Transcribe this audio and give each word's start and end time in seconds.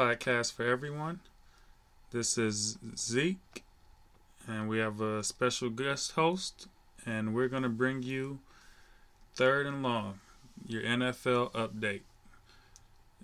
podcast 0.00 0.54
for 0.54 0.64
everyone. 0.64 1.20
This 2.10 2.38
is 2.38 2.78
Zeke, 2.96 3.62
and 4.48 4.66
we 4.66 4.78
have 4.78 5.02
a 5.02 5.22
special 5.22 5.68
guest 5.68 6.12
host, 6.12 6.68
and 7.04 7.34
we're 7.34 7.48
going 7.48 7.64
to 7.64 7.68
bring 7.68 8.02
you 8.02 8.38
third 9.34 9.66
and 9.66 9.82
long, 9.82 10.20
your 10.66 10.80
NFL 10.80 11.52
update. 11.52 12.00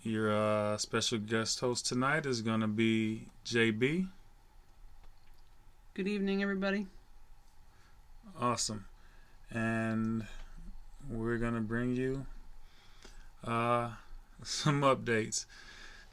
Your 0.02 0.30
uh, 0.30 0.76
special 0.76 1.16
guest 1.16 1.60
host 1.60 1.86
tonight 1.86 2.26
is 2.26 2.42
going 2.42 2.60
to 2.60 2.66
be 2.66 3.28
JB. 3.46 4.08
Good 5.94 6.08
evening, 6.08 6.42
everybody. 6.42 6.88
Awesome. 8.38 8.84
And 9.50 10.26
we're 11.08 11.38
going 11.38 11.54
to 11.54 11.62
bring 11.62 11.96
you 11.96 12.26
uh, 13.46 13.92
some 14.42 14.82
updates. 14.82 15.46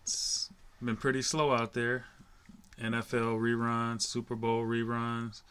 It's 0.04 0.43
been 0.86 0.98
pretty 0.98 1.22
slow 1.22 1.54
out 1.54 1.73
there. 1.73 2.05
NFL 2.82 3.40
reruns, 3.40 4.02
Super 4.02 4.36
Bowl 4.36 4.64
reruns, 4.64 5.42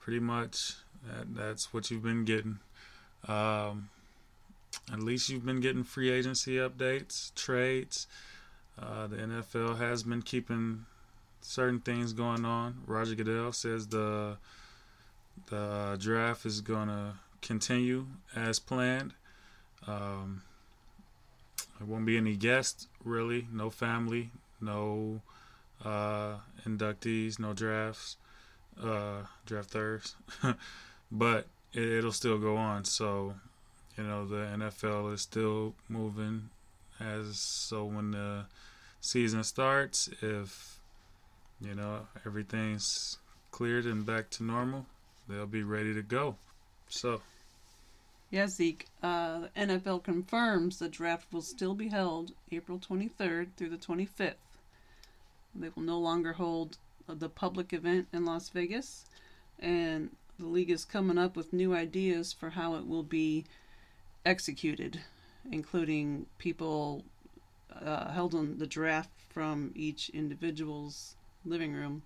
pretty 0.00 0.20
much 0.20 0.74
that, 1.06 1.34
that's 1.34 1.72
what 1.72 1.90
you've 1.90 2.02
been 2.02 2.24
getting. 2.24 2.58
Um, 3.28 3.90
at 4.92 5.00
least 5.00 5.28
you've 5.28 5.44
been 5.44 5.60
getting 5.60 5.84
free 5.84 6.10
agency 6.10 6.56
updates, 6.56 7.34
trades. 7.34 8.06
Uh, 8.78 9.06
the 9.06 9.16
NFL 9.16 9.78
has 9.78 10.02
been 10.02 10.22
keeping 10.22 10.86
certain 11.40 11.80
things 11.80 12.12
going 12.12 12.44
on. 12.44 12.82
Roger 12.86 13.14
Goodell 13.14 13.52
says 13.52 13.86
the 13.88 14.36
the 15.46 15.96
draft 15.98 16.44
is 16.44 16.60
gonna 16.60 17.20
continue 17.40 18.06
as 18.34 18.58
planned. 18.58 19.14
Um, 19.86 20.42
there 21.78 21.86
won't 21.86 22.04
be 22.04 22.16
any 22.16 22.36
guests 22.36 22.88
really, 23.04 23.48
no 23.50 23.70
family, 23.70 24.30
no 24.60 25.20
uh, 25.84 26.36
inductees, 26.66 27.38
no 27.38 27.52
drafts, 27.52 28.16
uh, 28.82 29.22
drafters, 29.46 30.14
but 31.12 31.46
it, 31.72 32.04
will 32.04 32.12
still 32.12 32.38
go 32.38 32.56
on. 32.56 32.84
So 32.84 33.34
you 33.96 34.04
know 34.04 34.26
the 34.26 34.46
NFL 34.56 35.14
is 35.14 35.22
still 35.22 35.74
moving 35.88 36.50
as 36.98 37.38
so 37.38 37.84
when 37.84 38.12
the 38.12 38.44
season 39.00 39.42
starts, 39.44 40.08
if 40.20 40.80
you 41.60 41.74
know, 41.74 42.06
everything's 42.24 43.18
cleared 43.50 43.84
and 43.84 44.06
back 44.06 44.30
to 44.30 44.44
normal, 44.44 44.86
they'll 45.28 45.46
be 45.46 45.62
ready 45.62 45.94
to 45.94 46.02
go. 46.02 46.36
So. 46.88 47.20
Yeah, 48.30 48.46
Zeke. 48.46 48.86
Uh, 49.02 49.40
the 49.40 49.48
NFL 49.56 50.04
confirms 50.04 50.78
the 50.78 50.88
draft 50.88 51.32
will 51.32 51.42
still 51.42 51.74
be 51.74 51.88
held 51.88 52.32
April 52.52 52.78
23rd 52.78 53.48
through 53.56 53.70
the 53.70 53.76
25th. 53.76 54.34
They 55.54 55.68
will 55.74 55.82
no 55.82 55.98
longer 55.98 56.34
hold 56.34 56.78
the 57.06 57.28
public 57.28 57.72
event 57.72 58.08
in 58.12 58.24
Las 58.24 58.48
Vegas, 58.50 59.04
and 59.58 60.10
the 60.38 60.46
league 60.46 60.70
is 60.70 60.84
coming 60.84 61.18
up 61.18 61.36
with 61.36 61.52
new 61.52 61.74
ideas 61.74 62.32
for 62.32 62.50
how 62.50 62.76
it 62.76 62.86
will 62.86 63.02
be 63.02 63.44
executed, 64.24 65.00
including 65.50 66.26
people 66.38 67.04
uh, 67.84 68.10
held 68.12 68.34
on 68.34 68.58
the 68.58 68.66
draft 68.66 69.10
from 69.28 69.72
each 69.74 70.08
individual's 70.10 71.14
living 71.44 71.72
room. 71.72 72.02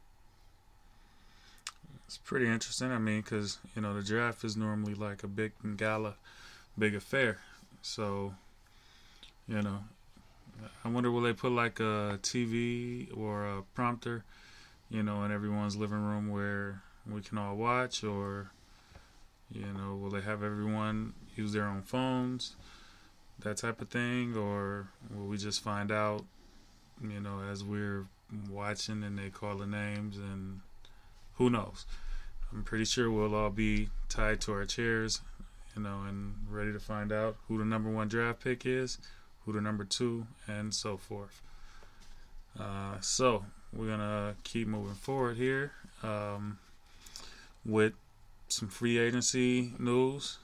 It's 2.07 2.19
pretty 2.19 2.47
interesting. 2.47 2.93
I 2.93 2.99
mean, 2.99 3.23
because 3.23 3.59
you 3.75 3.83
know 3.83 3.95
the 3.95 4.03
draft 4.03 4.45
is 4.45 4.57
normally 4.57 4.95
like 4.95 5.23
a 5.23 5.29
big 5.29 5.53
gala, 5.77 6.15
big 6.79 6.95
affair. 6.95 7.39
So, 7.83 8.35
you 9.49 9.63
know, 9.63 9.85
I 10.85 10.89
wonder 10.89 11.11
will 11.11 11.23
they 11.23 11.33
put 11.33 11.53
like 11.53 11.81
a 11.81 12.19
TV 12.23 13.09
or 13.17 13.47
a 13.47 13.63
prompter, 13.75 14.25
you 14.91 15.03
know, 15.03 15.25
in 15.25 15.33
everyone's 15.33 15.77
living 15.77 16.03
room 16.03 16.31
where 16.31 16.83
we 17.11 17.21
can 17.21 17.39
all 17.39 17.57
watch, 17.57 18.05
or 18.05 18.51
you 19.51 19.67
know, 19.67 19.97
will 19.97 20.11
they 20.11 20.21
have 20.21 20.43
everyone 20.43 21.15
use 21.37 21.53
their 21.53 21.67
own 21.67 21.83
phones, 21.83 22.57
that 23.41 23.57
type 23.57 23.81
of 23.81 23.89
thing, 23.89 24.37
or 24.37 24.89
will 25.15 25.27
we 25.27 25.37
just 25.37 25.63
find 25.63 25.91
out, 25.91 26.25
you 27.03 27.21
know, 27.21 27.41
as 27.51 27.63
we're 27.63 28.07
watching 28.51 29.03
and 29.03 29.19
they 29.19 29.31
call 29.31 29.57
the 29.57 29.67
names 29.67 30.17
and 30.17 30.61
who 31.35 31.51
knows. 31.51 31.87
I'm 32.53 32.63
pretty 32.63 32.85
sure 32.85 33.11
we'll 33.11 33.35
all 33.35 33.51
be 33.51 33.89
tied 34.09 34.41
to 34.43 34.53
our 34.53 34.65
chairs, 34.65 35.21
you 35.75 35.83
know, 35.83 36.03
and 36.09 36.35
ready 36.49 36.73
to 36.73 36.79
find 36.79 37.11
out 37.13 37.37
who 37.49 37.59
the 37.59 37.65
number 37.65 37.91
one 37.91 38.09
draft 38.09 38.43
pick 38.45 38.65
is, 38.65 38.99
who 39.45 39.53
the 39.53 39.61
number 39.61 39.85
two, 39.85 40.27
and 40.47 40.75
so 40.75 40.97
forth. 40.97 41.41
Uh, 42.59 43.01
so 43.01 43.45
we're 43.73 43.89
gonna 43.89 44.35
keep 44.45 44.69
moving 44.69 44.95
forward 44.95 45.37
here 45.37 45.73
um, 46.03 46.59
with 47.65 47.93
some 48.49 48.69
free 48.69 48.99
agency 48.99 49.73
news. 49.79 50.39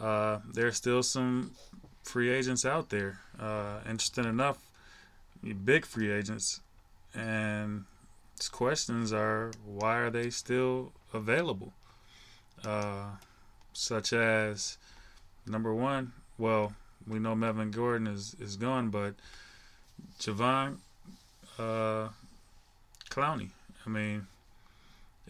Uh, 0.00 0.38
there's 0.52 0.76
still 0.76 1.02
some 1.02 1.52
free 2.02 2.30
agents 2.30 2.64
out 2.64 2.90
there. 2.90 3.20
Uh, 3.38 3.80
interesting 3.88 4.24
enough, 4.24 4.58
big 5.64 5.84
free 5.84 6.10
agents 6.10 6.60
and 7.14 7.84
questions 8.52 9.12
are 9.12 9.50
why 9.64 9.96
are 9.96 10.10
they 10.10 10.30
still 10.30 10.92
available? 11.12 11.72
Uh, 12.64 13.10
such 13.72 14.12
as 14.12 14.78
number 15.46 15.74
one, 15.74 16.12
well, 16.38 16.72
we 17.08 17.18
know 17.18 17.34
Melvin 17.34 17.70
Gordon 17.70 18.06
is, 18.06 18.36
is 18.40 18.56
gone, 18.56 18.90
but 18.90 19.14
Javon 20.20 20.78
uh, 21.58 22.08
Clowney, 23.10 23.50
I 23.86 23.88
mean, 23.88 24.26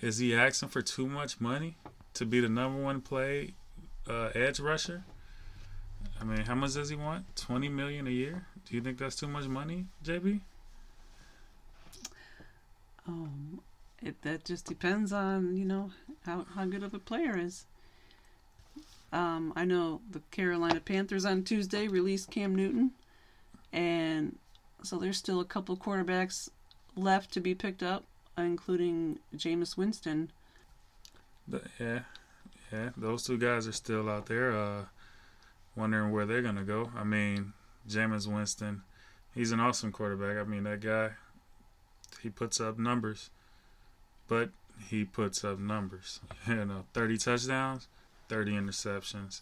is 0.01 0.19
he 0.19 0.35
asking 0.35 0.69
for 0.69 0.83
too 0.83 1.07
much 1.07 1.41
money 1.41 1.77
to 2.15 2.25
be 2.25 2.41
the 2.41 2.49
number 2.49 2.81
one 2.81 3.01
play 3.01 3.55
uh, 4.09 4.31
edge 4.35 4.61
rusher? 4.61 5.05
I 6.21 6.25
mean, 6.25 6.41
how 6.41 6.55
much 6.55 6.75
does 6.75 6.89
he 6.89 6.97
want? 6.97 7.37
Twenty 7.37 7.69
million 7.69 8.07
a 8.07 8.11
year? 8.11 8.47
Do 8.69 8.75
you 8.75 8.81
think 8.81 8.99
that's 8.99 9.17
too 9.17 9.29
much 9.29 9.47
money, 9.47 9.87
JB? 10.05 10.41
Um, 13.07 13.61
it 14.03 14.21
that 14.23 14.45
just 14.45 14.67
depends 14.67 15.13
on 15.13 15.57
you 15.57 15.65
know 15.65 15.91
how 16.25 16.47
how 16.55 16.65
good 16.67 16.83
of 16.83 16.95
a 16.95 16.99
player 16.99 17.37
is. 17.37 17.65
Um, 19.13 19.53
I 19.57 19.65
know 19.65 20.01
the 20.11 20.21
Carolina 20.31 20.81
Panthers 20.81 21.25
on 21.25 21.43
Tuesday 21.43 21.89
released 21.89 22.31
Cam 22.31 22.55
Newton, 22.55 22.91
and 23.73 24.39
so 24.83 24.99
there's 24.99 25.17
still 25.17 25.41
a 25.41 25.45
couple 25.45 25.77
quarterbacks 25.77 26.51
left 26.95 27.33
to 27.33 27.41
be 27.41 27.55
picked 27.55 27.83
up, 27.83 28.05
including 28.37 29.19
Jameis 29.35 29.77
Winston. 29.77 30.31
yeah, 31.81 32.01
yeah, 32.71 32.91
those 32.97 33.25
two 33.25 33.39
guys 33.39 33.67
are 33.67 33.73
still 33.73 34.11
out 34.11 34.27
there, 34.27 34.53
uh, 34.53 34.85
wondering 35.75 36.13
where 36.13 36.27
they're 36.27 36.43
gonna 36.43 36.65
go. 36.65 36.91
I 36.95 37.05
mean, 37.05 37.55
Jameis 37.89 38.27
Winston, 38.27 38.83
he's 39.35 39.53
an 39.53 39.61
awesome 39.61 39.91
quarterback. 39.91 40.37
I 40.37 40.45
mean, 40.45 40.65
that 40.65 40.81
guy 40.81 41.13
he 42.23 42.29
puts 42.29 42.61
up 42.61 42.79
numbers, 42.79 43.31
but 44.27 44.51
he 44.89 45.05
puts 45.05 45.45
up 45.45 45.59
numbers. 45.59 46.21
You 46.47 46.65
know, 46.65 46.85
30 46.95 47.19
touchdowns, 47.19 47.89
30 48.29 48.53
interceptions. 48.53 49.41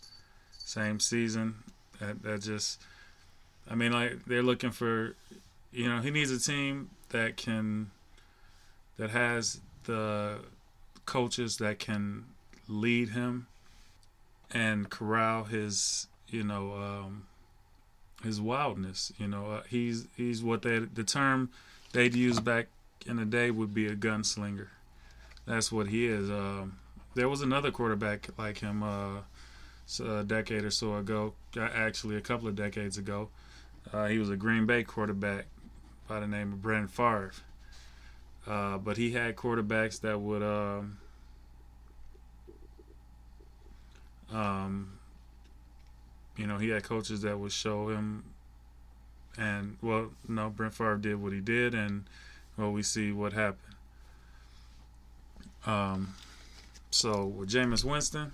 Same 0.59 1.01
season. 1.01 1.57
That 2.01 2.23
that 2.23 2.43
just 2.43 2.81
I 3.71 3.75
mean 3.75 3.93
like 3.93 4.25
they're 4.27 4.43
looking 4.43 4.71
for 4.71 5.15
you 5.77 5.89
know, 5.89 6.01
he 6.01 6.11
needs 6.11 6.31
a 6.31 6.41
team 6.41 6.91
that 7.11 7.37
can 7.37 7.91
that 8.97 9.11
has 9.11 9.61
the 9.85 10.39
coaches 11.05 11.59
that 11.59 11.79
can 11.79 12.25
lead 12.67 13.11
him 13.11 13.47
and 14.51 14.89
corral 14.89 15.45
his, 15.45 16.07
you 16.29 16.43
know, 16.43 16.73
um, 16.73 17.27
his 18.25 18.41
wildness. 18.41 19.13
You 19.19 19.29
know, 19.29 19.51
uh, 19.51 19.63
he's 19.69 20.07
he's 20.17 20.43
what 20.43 20.63
they 20.63 20.79
the 20.79 21.05
term 21.05 21.51
they'd 21.93 22.15
use 22.15 22.41
back 22.41 22.69
in 23.05 23.17
the 23.17 23.27
day 23.27 23.51
would 23.51 23.75
be 23.75 23.87
a 23.87 23.95
gunslinger. 23.95 24.69
That's 25.45 25.71
what 25.71 25.89
he 25.89 26.07
is. 26.07 26.31
Um, 26.31 26.79
there 27.17 27.29
was 27.29 27.41
another 27.41 27.71
quarterback 27.71 28.29
like 28.39 28.59
him 28.59 28.83
uh, 28.83 29.21
a 30.05 30.23
decade 30.23 30.65
or 30.65 30.71
so 30.71 30.97
ago, 30.97 31.33
actually 31.59 32.17
a 32.17 32.21
couple 32.21 32.47
of 32.47 32.55
decades 32.55 32.99
ago. 32.99 33.31
Uh, 33.93 34.07
he 34.07 34.19
was 34.19 34.31
a 34.31 34.37
Green 34.37 34.67
Bay 34.67 34.85
quarterback 34.85 35.47
by 36.07 36.21
the 36.21 36.27
name 36.27 36.53
of 36.53 36.63
Brent 36.63 36.91
Favre. 36.91 37.33
Uh, 38.47 38.79
but 38.79 38.97
he 38.97 39.11
had 39.11 39.35
quarterbacks 39.35 40.01
that 40.03 40.21
would, 40.21 40.43
um, 40.43 40.99
um, 44.33 44.99
you 46.37 46.47
know, 46.47 46.59
he 46.59 46.69
had 46.69 46.85
coaches 46.85 47.23
that 47.23 47.39
would 47.39 47.51
show 47.51 47.89
him 47.89 48.25
and 49.39 49.77
well, 49.83 50.11
no, 50.29 50.49
Brent 50.51 50.75
Favre 50.75 50.97
did 50.97 51.21
what 51.21 51.33
he 51.33 51.41
did, 51.41 51.75
and 51.75 52.05
well, 52.57 52.73
we 52.73 52.83
see 52.83 53.13
what 53.13 53.33
happened. 53.33 53.75
Um, 55.67 56.15
so 56.97 57.27
with 57.27 57.51
Jameis 57.51 57.85
Winston, 57.85 58.33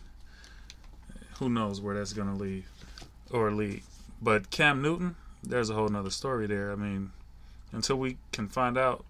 who 1.38 1.48
knows 1.48 1.80
where 1.80 1.96
that's 1.96 2.12
gonna 2.12 2.36
lead 2.36 2.64
or 3.30 3.50
lead. 3.50 3.82
But 4.20 4.50
Cam 4.50 4.80
Newton, 4.80 5.16
there's 5.42 5.68
a 5.68 5.74
whole 5.74 5.88
nother 5.88 6.10
story 6.10 6.46
there. 6.46 6.70
I 6.70 6.76
mean, 6.76 7.10
until 7.72 7.96
we 7.96 8.18
can 8.30 8.48
find 8.48 8.78
out 8.78 9.04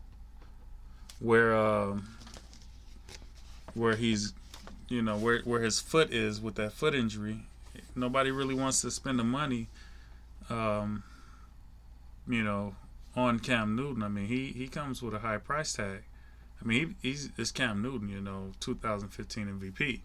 where 1.21 1.55
um, 1.55 2.09
where 3.75 3.95
he's 3.97 4.33
you 4.89 5.03
know 5.03 5.17
where 5.17 5.41
where 5.41 5.61
his 5.61 5.81
foot 5.81 6.11
is 6.11 6.41
with 6.41 6.55
that 6.55 6.73
foot 6.73 6.95
injury. 6.95 7.41
Nobody 7.95 8.31
really 8.31 8.55
wants 8.55 8.81
to 8.83 8.91
spend 8.91 9.19
the 9.19 9.25
money, 9.25 9.67
um, 10.49 11.03
you 12.27 12.43
know, 12.43 12.75
on 13.15 13.39
Cam 13.39 13.77
Newton. 13.77 14.03
I 14.03 14.09
mean, 14.09 14.27
he 14.27 14.47
he 14.47 14.67
comes 14.67 15.03
with 15.03 15.13
a 15.13 15.19
high 15.19 15.37
price 15.37 15.75
tag. 15.75 16.05
I 16.63 16.67
mean, 16.67 16.97
he, 17.01 17.11
he's 17.11 17.31
it's 17.37 17.51
Cam 17.51 17.83
Newton, 17.83 18.09
you 18.09 18.21
know, 18.21 18.53
2015 18.61 19.47
MVP, 19.47 20.01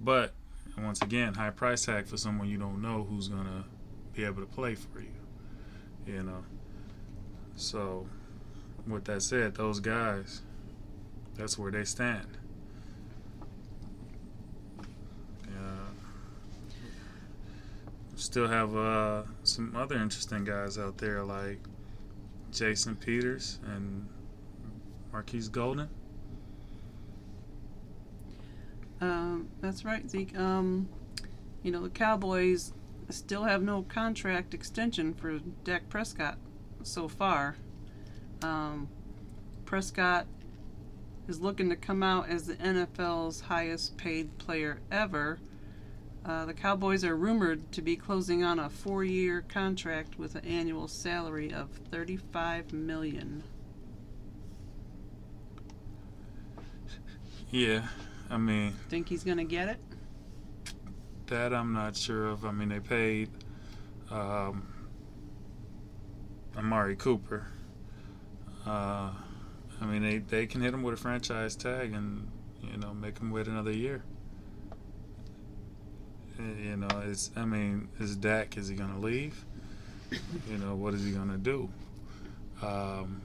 but 0.00 0.34
once 0.76 1.00
again, 1.02 1.34
high 1.34 1.50
price 1.50 1.84
tag 1.84 2.06
for 2.06 2.16
someone 2.16 2.48
you 2.48 2.58
don't 2.58 2.82
know 2.82 3.06
who's 3.08 3.28
gonna 3.28 3.64
be 4.12 4.24
able 4.24 4.40
to 4.42 4.48
play 4.48 4.74
for 4.74 5.00
you. 5.00 5.14
You 6.06 6.22
know. 6.22 6.44
So, 7.56 8.06
with 8.86 9.04
that 9.04 9.22
said, 9.22 9.54
those 9.54 9.78
guys, 9.78 10.42
that's 11.36 11.56
where 11.56 11.70
they 11.70 11.84
stand. 11.84 12.38
Yeah 15.48 15.84
still 18.16 18.48
have 18.48 18.74
uh, 18.76 19.22
some 19.42 19.74
other 19.76 19.96
interesting 19.96 20.44
guys 20.44 20.78
out 20.78 20.98
there 20.98 21.22
like 21.22 21.58
Jason 22.52 22.96
Peters 22.96 23.58
and 23.66 24.08
Marquise 25.14 25.48
Golden. 25.48 25.88
Um, 29.00 29.48
that's 29.60 29.84
right, 29.84 30.08
Zeke. 30.10 30.36
Um, 30.36 30.88
you 31.62 31.70
know, 31.70 31.82
the 31.82 31.88
Cowboys 31.88 32.72
still 33.10 33.44
have 33.44 33.62
no 33.62 33.82
contract 33.82 34.54
extension 34.54 35.14
for 35.14 35.38
Dak 35.62 35.88
Prescott 35.88 36.36
so 36.82 37.06
far. 37.06 37.54
Um, 38.42 38.88
Prescott 39.64 40.26
is 41.28 41.40
looking 41.40 41.70
to 41.70 41.76
come 41.76 42.02
out 42.02 42.28
as 42.28 42.48
the 42.48 42.56
NFL's 42.56 43.40
highest 43.40 43.96
paid 43.96 44.36
player 44.38 44.80
ever 44.90 45.38
uh, 46.24 46.46
the 46.46 46.54
Cowboys 46.54 47.04
are 47.04 47.16
rumored 47.16 47.70
to 47.72 47.82
be 47.82 47.96
closing 47.96 48.42
on 48.42 48.58
a 48.58 48.70
four-year 48.70 49.44
contract 49.46 50.18
with 50.18 50.34
an 50.36 50.44
annual 50.46 50.88
salary 50.88 51.52
of 51.52 51.68
thirty-five 51.90 52.72
million. 52.72 53.42
Yeah, 57.54 57.86
I 58.30 58.36
mean. 58.36 58.72
Think 58.88 59.08
he's 59.08 59.22
gonna 59.22 59.44
get 59.44 59.68
it? 59.68 59.78
That 61.28 61.54
I'm 61.54 61.72
not 61.72 61.94
sure 61.96 62.26
of. 62.26 62.44
I 62.44 62.50
mean, 62.50 62.68
they 62.68 62.80
paid 62.80 63.30
um, 64.10 64.66
Amari 66.58 66.96
Cooper. 66.96 67.46
Uh, 68.66 69.10
I 69.80 69.86
mean, 69.86 70.02
they 70.02 70.18
they 70.18 70.46
can 70.46 70.62
hit 70.62 70.74
him 70.74 70.82
with 70.82 70.94
a 70.94 70.96
franchise 70.96 71.54
tag 71.54 71.92
and 71.92 72.28
you 72.60 72.76
know 72.76 72.92
make 72.92 73.20
him 73.20 73.30
wait 73.30 73.46
another 73.46 73.70
year. 73.70 74.02
You 76.60 76.76
know, 76.76 77.02
it's. 77.04 77.30
I 77.36 77.44
mean, 77.44 77.86
is 78.00 78.16
Dak? 78.16 78.56
Is 78.56 78.66
he 78.66 78.74
gonna 78.74 78.98
leave? 78.98 79.44
You 80.50 80.58
know, 80.58 80.74
what 80.74 80.92
is 80.92 81.04
he 81.04 81.12
gonna 81.12 81.38
do? 81.38 81.70
Um, 82.62 83.22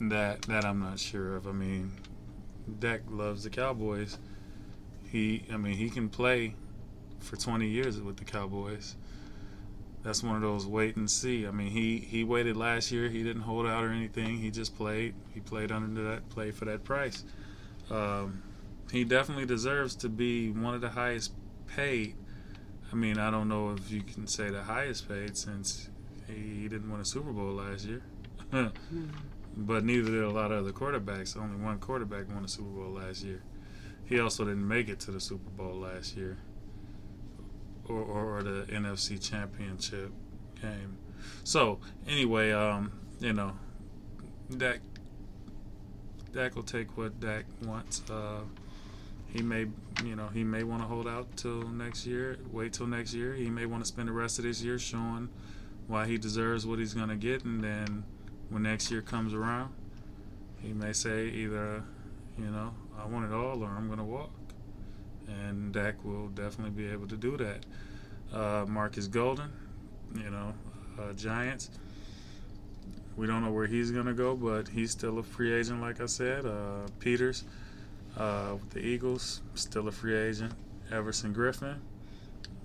that 0.00 0.42
that 0.42 0.64
I'm 0.64 0.80
not 0.80 0.98
sure 0.98 1.36
of. 1.36 1.46
I 1.46 1.52
mean, 1.52 1.92
Dak 2.78 3.02
loves 3.08 3.44
the 3.44 3.50
Cowboys. 3.50 4.18
He, 5.10 5.44
I 5.52 5.56
mean, 5.56 5.74
he 5.74 5.90
can 5.90 6.08
play 6.08 6.54
for 7.20 7.36
20 7.36 7.68
years 7.68 8.00
with 8.00 8.16
the 8.16 8.24
Cowboys. 8.24 8.96
That's 10.02 10.22
one 10.22 10.36
of 10.36 10.42
those 10.42 10.66
wait 10.66 10.96
and 10.96 11.10
see. 11.10 11.46
I 11.46 11.50
mean, 11.50 11.70
he 11.70 11.98
he 11.98 12.24
waited 12.24 12.56
last 12.56 12.92
year. 12.92 13.08
He 13.08 13.22
didn't 13.22 13.42
hold 13.42 13.66
out 13.66 13.84
or 13.84 13.90
anything. 13.90 14.38
He 14.38 14.50
just 14.50 14.76
played. 14.76 15.14
He 15.32 15.40
played 15.40 15.72
under 15.72 16.02
that 16.10 16.28
play 16.28 16.50
for 16.50 16.66
that 16.66 16.84
price. 16.84 17.24
Um, 17.90 18.42
he 18.92 19.04
definitely 19.04 19.46
deserves 19.46 19.94
to 19.96 20.08
be 20.10 20.50
one 20.50 20.74
of 20.74 20.82
the 20.82 20.90
highest 20.90 21.32
paid. 21.66 22.16
I 22.92 22.96
mean, 22.96 23.18
I 23.18 23.30
don't 23.30 23.48
know 23.48 23.70
if 23.70 23.90
you 23.90 24.02
can 24.02 24.26
say 24.26 24.50
the 24.50 24.62
highest 24.62 25.08
paid 25.08 25.38
since 25.38 25.88
he 26.26 26.68
didn't 26.68 26.90
win 26.90 27.00
a 27.00 27.04
Super 27.04 27.32
Bowl 27.32 27.54
last 27.54 27.86
year. 27.86 28.02
but 29.56 29.84
neither 29.84 30.10
did 30.10 30.22
a 30.22 30.30
lot 30.30 30.50
of 30.50 30.64
other 30.64 30.72
quarterbacks. 30.72 31.36
Only 31.36 31.62
one 31.62 31.78
quarterback 31.78 32.32
won 32.32 32.44
a 32.44 32.48
Super 32.48 32.68
Bowl 32.68 32.90
last 32.90 33.22
year. 33.22 33.42
He 34.04 34.20
also 34.20 34.44
didn't 34.44 34.66
make 34.66 34.88
it 34.88 35.00
to 35.00 35.10
the 35.10 35.20
Super 35.20 35.50
Bowl 35.50 35.74
last 35.74 36.16
year 36.16 36.38
or, 37.88 38.00
or, 38.00 38.38
or 38.38 38.42
the 38.42 38.66
NFC 38.70 39.20
Championship 39.22 40.12
game. 40.60 40.98
So, 41.42 41.78
anyway, 42.06 42.52
um, 42.52 42.92
you 43.20 43.32
know, 43.32 43.52
Dak 44.54 44.80
Dak 46.32 46.56
will 46.56 46.62
take 46.64 46.96
what 46.96 47.20
Dak 47.20 47.44
wants. 47.64 48.02
Uh, 48.10 48.40
he 49.28 49.42
may, 49.42 49.66
you 50.04 50.16
know, 50.16 50.28
he 50.28 50.44
may 50.44 50.62
want 50.62 50.82
to 50.82 50.88
hold 50.88 51.08
out 51.08 51.36
till 51.36 51.68
next 51.68 52.06
year, 52.06 52.38
wait 52.52 52.72
till 52.72 52.86
next 52.86 53.14
year. 53.14 53.34
He 53.34 53.50
may 53.50 53.66
want 53.66 53.82
to 53.82 53.88
spend 53.88 54.08
the 54.08 54.12
rest 54.12 54.38
of 54.38 54.44
this 54.44 54.62
year 54.62 54.78
showing 54.78 55.28
why 55.86 56.06
he 56.06 56.18
deserves 56.18 56.66
what 56.66 56.78
he's 56.78 56.94
to 56.94 57.16
get, 57.16 57.44
and 57.44 57.62
then 57.62 58.04
when 58.50 58.62
next 58.62 58.90
year 58.90 59.02
comes 59.02 59.34
around, 59.34 59.72
he 60.60 60.72
may 60.72 60.92
say 60.92 61.28
either, 61.28 61.82
you 62.38 62.46
know, 62.46 62.72
I 62.98 63.06
want 63.06 63.26
it 63.26 63.34
all 63.34 63.62
or 63.62 63.68
I'm 63.68 63.86
going 63.86 63.98
to 63.98 64.04
walk. 64.04 64.30
And 65.26 65.72
Dak 65.72 66.04
will 66.04 66.28
definitely 66.28 66.70
be 66.70 66.90
able 66.90 67.08
to 67.08 67.16
do 67.16 67.36
that. 67.38 67.66
Uh, 68.32 68.66
Markus 68.68 69.06
Golden, 69.06 69.50
you 70.14 70.30
know, 70.30 70.54
uh, 70.98 71.12
Giants. 71.12 71.70
We 73.16 73.26
don't 73.26 73.44
know 73.44 73.52
where 73.52 73.66
he's 73.66 73.90
going 73.90 74.06
to 74.06 74.12
go, 74.14 74.34
but 74.34 74.68
he's 74.68 74.90
still 74.90 75.18
a 75.18 75.22
free 75.22 75.52
agent, 75.52 75.80
like 75.80 76.00
I 76.00 76.06
said. 76.06 76.44
Uh, 76.44 76.88
Peters 76.98 77.44
uh, 78.16 78.56
with 78.60 78.70
the 78.70 78.80
Eagles, 78.80 79.40
still 79.54 79.88
a 79.88 79.92
free 79.92 80.16
agent. 80.16 80.52
Everson 80.92 81.34
Griffen, 81.34 81.76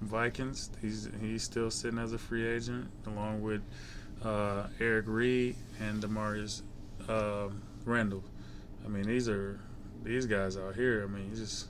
Vikings, 0.02 0.70
he's 0.82 1.10
he's 1.22 1.44
still 1.44 1.72
sitting 1.72 2.00
as 2.00 2.14
a 2.14 2.18
free 2.18 2.46
agent, 2.46 2.90
along 3.08 3.42
with 3.42 3.62
uh, 4.24 4.68
Eric 4.80 5.06
Reid, 5.08 5.56
and 5.80 6.02
Damarious 6.02 6.62
uh, 7.08 7.50
Randall. 7.86 8.24
I 8.86 8.90
mean, 8.90 9.04
these 9.04 9.30
are 9.30 9.60
these 10.04 10.26
guys 10.26 10.58
out 10.58 10.76
here. 10.76 11.04
I 11.04 11.08
mean, 11.08 11.30
you 11.30 11.36
just 11.36 11.68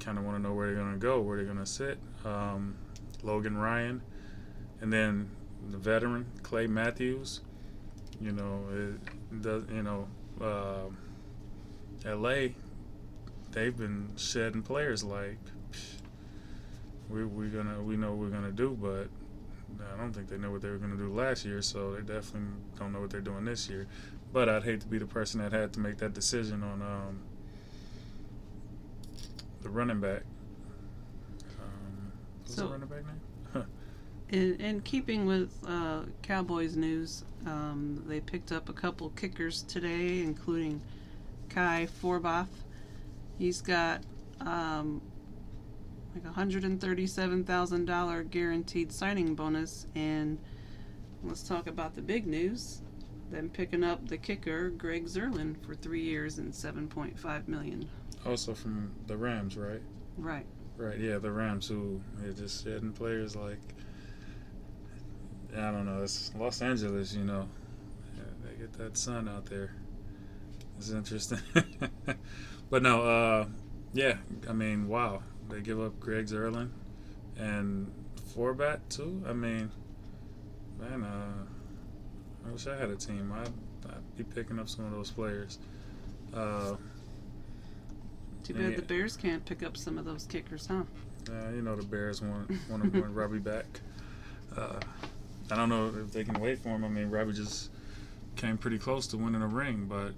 kind 0.00 0.18
of 0.18 0.24
want 0.24 0.36
to 0.36 0.42
know 0.42 0.54
where 0.54 0.66
they're 0.66 0.82
gonna 0.82 0.96
go, 0.98 1.20
where 1.20 1.36
they're 1.36 1.46
gonna 1.46 1.66
sit. 1.66 1.98
Um, 2.24 2.76
Logan 3.22 3.56
Ryan, 3.56 4.02
and 4.80 4.92
then 4.92 5.30
the 5.70 5.78
veteran 5.78 6.26
Clay 6.42 6.66
Matthews. 6.66 7.40
You 8.20 8.32
know, 8.32 8.64
it 8.72 9.42
does. 9.42 9.64
You 9.70 9.82
know. 9.82 10.08
Uh, 10.40 10.90
LA, 12.04 12.48
they've 13.50 13.76
been 13.76 14.10
shedding 14.16 14.62
players 14.62 15.02
like 15.02 15.38
we 17.08 17.24
we 17.24 17.48
gonna 17.48 17.82
we 17.82 17.96
know 17.96 18.10
what 18.10 18.18
we're 18.18 18.30
gonna 18.30 18.52
do, 18.52 18.76
but 18.80 19.08
I 19.92 19.98
don't 19.98 20.12
think 20.12 20.28
they 20.28 20.38
know 20.38 20.50
what 20.50 20.62
they 20.62 20.68
were 20.68 20.78
gonna 20.78 20.96
do 20.96 21.12
last 21.12 21.44
year, 21.44 21.62
so 21.62 21.94
they 21.94 22.00
definitely 22.00 22.48
don't 22.78 22.92
know 22.92 23.00
what 23.00 23.10
they're 23.10 23.20
doing 23.20 23.44
this 23.44 23.68
year. 23.68 23.86
But 24.32 24.48
I'd 24.48 24.64
hate 24.64 24.80
to 24.82 24.86
be 24.86 24.98
the 24.98 25.06
person 25.06 25.40
that 25.40 25.52
had 25.52 25.72
to 25.74 25.80
make 25.80 25.98
that 25.98 26.12
decision 26.12 26.62
on 26.62 26.82
um, 26.82 27.20
the 29.62 29.68
running 29.68 30.00
back. 30.00 30.22
Um, 31.60 32.12
what's 32.42 32.54
so, 32.54 32.62
the 32.62 32.72
running 32.72 32.88
back 32.88 33.02
name? 33.06 33.66
in, 34.28 34.60
in 34.60 34.80
keeping 34.82 35.26
with 35.26 35.52
uh, 35.66 36.02
Cowboys 36.22 36.76
news, 36.76 37.24
um, 37.46 38.02
they 38.06 38.20
picked 38.20 38.52
up 38.52 38.68
a 38.68 38.72
couple 38.72 39.10
kickers 39.10 39.62
today, 39.62 40.22
including 40.22 40.80
Kai 41.48 41.88
Forbath. 42.02 42.48
He's 43.38 43.60
got 43.60 44.02
um, 44.40 45.00
like 46.16 46.24
a 46.24 46.32
hundred 46.32 46.64
and 46.64 46.80
thirty-seven 46.80 47.44
thousand 47.44 47.84
dollar 47.84 48.22
guaranteed 48.22 48.90
signing 48.90 49.34
bonus, 49.34 49.86
and 49.94 50.38
let's 51.22 51.42
talk 51.42 51.66
about 51.66 51.94
the 51.94 52.00
big 52.00 52.26
news. 52.26 52.80
Then 53.30 53.50
picking 53.50 53.84
up 53.84 54.08
the 54.08 54.16
kicker 54.16 54.70
Greg 54.70 55.06
Zuerlein 55.06 55.56
for 55.66 55.74
three 55.74 56.02
years 56.02 56.38
and 56.38 56.54
seven 56.54 56.88
point 56.88 57.18
five 57.18 57.48
million. 57.48 57.88
Also 58.24 58.54
from 58.54 58.92
the 59.06 59.16
Rams, 59.16 59.56
right? 59.56 59.82
Right. 60.16 60.46
Right. 60.78 60.98
Yeah, 60.98 61.18
the 61.18 61.30
Rams 61.30 61.68
who 61.68 62.00
are 62.24 62.32
just 62.32 62.64
shedding 62.64 62.92
players 62.92 63.36
like 63.36 63.58
I 65.54 65.70
don't 65.70 65.84
know. 65.84 66.02
It's 66.02 66.32
Los 66.34 66.62
Angeles, 66.62 67.14
you 67.14 67.24
know. 67.24 67.48
Yeah, 68.16 68.22
they 68.44 68.58
get 68.58 68.72
that 68.74 68.96
sun 68.96 69.28
out 69.28 69.46
there. 69.46 69.74
It's 70.78 70.90
interesting. 70.90 71.40
but 72.70 72.82
no, 72.82 73.02
uh, 73.02 73.46
yeah, 73.92 74.16
I 74.48 74.52
mean, 74.52 74.88
wow. 74.88 75.22
They 75.48 75.60
give 75.60 75.80
up 75.80 75.98
Greg 76.00 76.26
Zuerlein 76.26 76.70
and 77.38 77.92
Forbath 78.34 78.80
too. 78.88 79.22
I 79.26 79.32
mean, 79.32 79.70
man, 80.78 81.04
uh, 81.04 82.46
I 82.46 82.52
wish 82.52 82.66
I 82.66 82.76
had 82.76 82.90
a 82.90 82.96
team. 82.96 83.32
I'd, 83.32 83.48
I'd 83.90 84.16
be 84.16 84.24
picking 84.24 84.58
up 84.58 84.68
some 84.68 84.84
of 84.84 84.92
those 84.92 85.10
players. 85.10 85.58
Uh, 86.34 86.76
Too 88.42 88.54
bad 88.54 88.70
yeah. 88.70 88.76
the 88.76 88.82
Bears 88.82 89.16
can't 89.16 89.44
pick 89.44 89.62
up 89.62 89.76
some 89.76 89.98
of 89.98 90.04
those 90.04 90.24
kickers, 90.24 90.66
huh? 90.66 90.82
Yeah, 91.28 91.50
you 91.50 91.62
know 91.62 91.74
the 91.74 91.82
Bears 91.82 92.22
want 92.22 92.48
want 92.70 92.92
to 92.92 93.00
want 93.00 93.12
Robbie 93.14 93.38
back. 93.38 93.80
Uh, 94.56 94.78
I 95.50 95.56
don't 95.56 95.68
know 95.68 95.92
if 96.04 96.12
they 96.12 96.24
can 96.24 96.40
wait 96.40 96.58
for 96.60 96.68
him. 96.70 96.84
I 96.84 96.88
mean, 96.88 97.10
Robbie 97.10 97.32
just 97.32 97.70
came 98.36 98.56
pretty 98.56 98.78
close 98.78 99.06
to 99.08 99.16
winning 99.16 99.42
a 99.42 99.46
ring, 99.46 99.86
but 99.88 100.12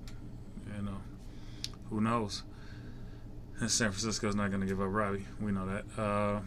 you 0.77 0.83
know, 0.83 0.99
who 1.91 2.01
knows? 2.01 2.43
San 3.67 3.91
Francisco's 3.91 4.37
not 4.37 4.51
going 4.51 4.61
to 4.61 4.67
give 4.67 4.81
up 4.81 4.89
Robbie. 4.91 5.25
We 5.41 5.51
know 5.51 5.67
that. 5.67 6.01
Uh, 6.01 6.41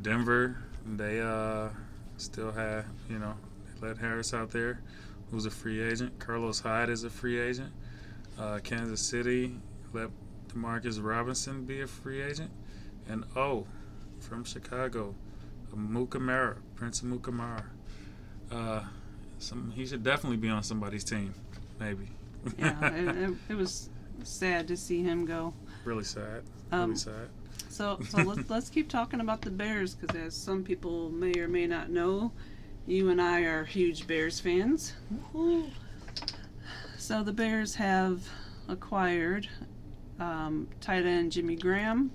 Denver, 0.00 0.56
they 0.86 1.20
uh, 1.20 1.68
still 2.16 2.52
have, 2.52 2.86
you 3.10 3.18
know, 3.18 3.34
they 3.66 3.88
let 3.88 3.98
Harris 3.98 4.32
out 4.32 4.50
there, 4.50 4.80
who's 5.30 5.44
a 5.44 5.50
free 5.50 5.82
agent. 5.82 6.18
Carlos 6.18 6.60
Hyde 6.60 6.88
is 6.88 7.04
a 7.04 7.10
free 7.10 7.38
agent. 7.38 7.70
Uh, 8.38 8.60
Kansas 8.62 9.02
City 9.02 9.54
let 9.92 10.08
Demarcus 10.48 11.02
Robinson 11.02 11.66
be 11.66 11.82
a 11.82 11.86
free 11.86 12.22
agent. 12.22 12.50
And 13.08 13.24
oh, 13.36 13.66
from 14.20 14.44
Chicago, 14.44 15.14
Amukamara, 15.74 16.56
Prince 16.76 17.02
Amukamara. 17.02 17.64
Uh, 18.50 18.84
some 19.38 19.70
he 19.74 19.84
should 19.84 20.02
definitely 20.02 20.36
be 20.38 20.48
on 20.48 20.62
somebody's 20.62 21.04
team, 21.04 21.34
maybe. 21.78 22.08
yeah, 22.58 22.88
it, 22.94 23.16
it, 23.16 23.34
it 23.50 23.54
was 23.54 23.90
sad 24.28 24.68
to 24.68 24.76
see 24.76 25.02
him 25.02 25.24
go. 25.24 25.54
Really 25.84 26.04
sad. 26.04 26.42
Really 26.70 26.82
Um, 26.84 26.96
sad. 26.96 27.28
So, 27.68 27.98
so 28.08 28.18
let's 28.22 28.48
let's 28.50 28.70
keep 28.70 28.88
talking 28.88 29.20
about 29.20 29.40
the 29.42 29.50
Bears 29.50 29.94
because, 29.94 30.16
as 30.16 30.34
some 30.34 30.62
people 30.62 31.10
may 31.10 31.32
or 31.38 31.48
may 31.48 31.66
not 31.66 31.90
know, 31.90 32.32
you 32.86 33.08
and 33.10 33.20
I 33.20 33.40
are 33.42 33.64
huge 33.64 34.06
Bears 34.06 34.40
fans. 34.40 34.94
So 36.98 37.22
the 37.22 37.32
Bears 37.32 37.74
have 37.76 38.22
acquired 38.68 39.48
um, 40.20 40.68
tight 40.80 41.04
end 41.04 41.32
Jimmy 41.32 41.56
Graham, 41.56 42.12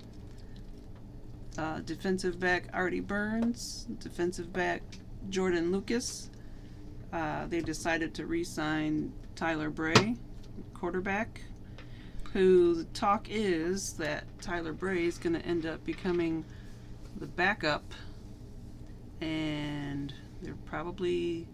uh, 1.58 1.80
defensive 1.80 2.38
back 2.40 2.68
Artie 2.72 3.00
Burns, 3.00 3.86
defensive 3.98 4.52
back 4.52 4.82
Jordan 5.28 5.70
Lucas. 5.72 6.30
Uh, 7.12 7.46
they 7.46 7.60
decided 7.60 8.14
to 8.14 8.26
re-sign 8.26 9.12
Tyler 9.34 9.70
Bray, 9.70 10.16
quarterback 10.74 11.42
who 12.32 12.74
the 12.74 12.84
talk 12.84 13.28
is 13.30 13.94
that 13.94 14.24
Tyler 14.40 14.72
Bray 14.72 15.06
is 15.06 15.18
going 15.18 15.34
to 15.34 15.44
end 15.44 15.66
up 15.66 15.84
becoming 15.84 16.44
the 17.16 17.26
backup, 17.26 17.92
and 19.20 20.12
they're 20.42 20.54
probably 20.66 21.46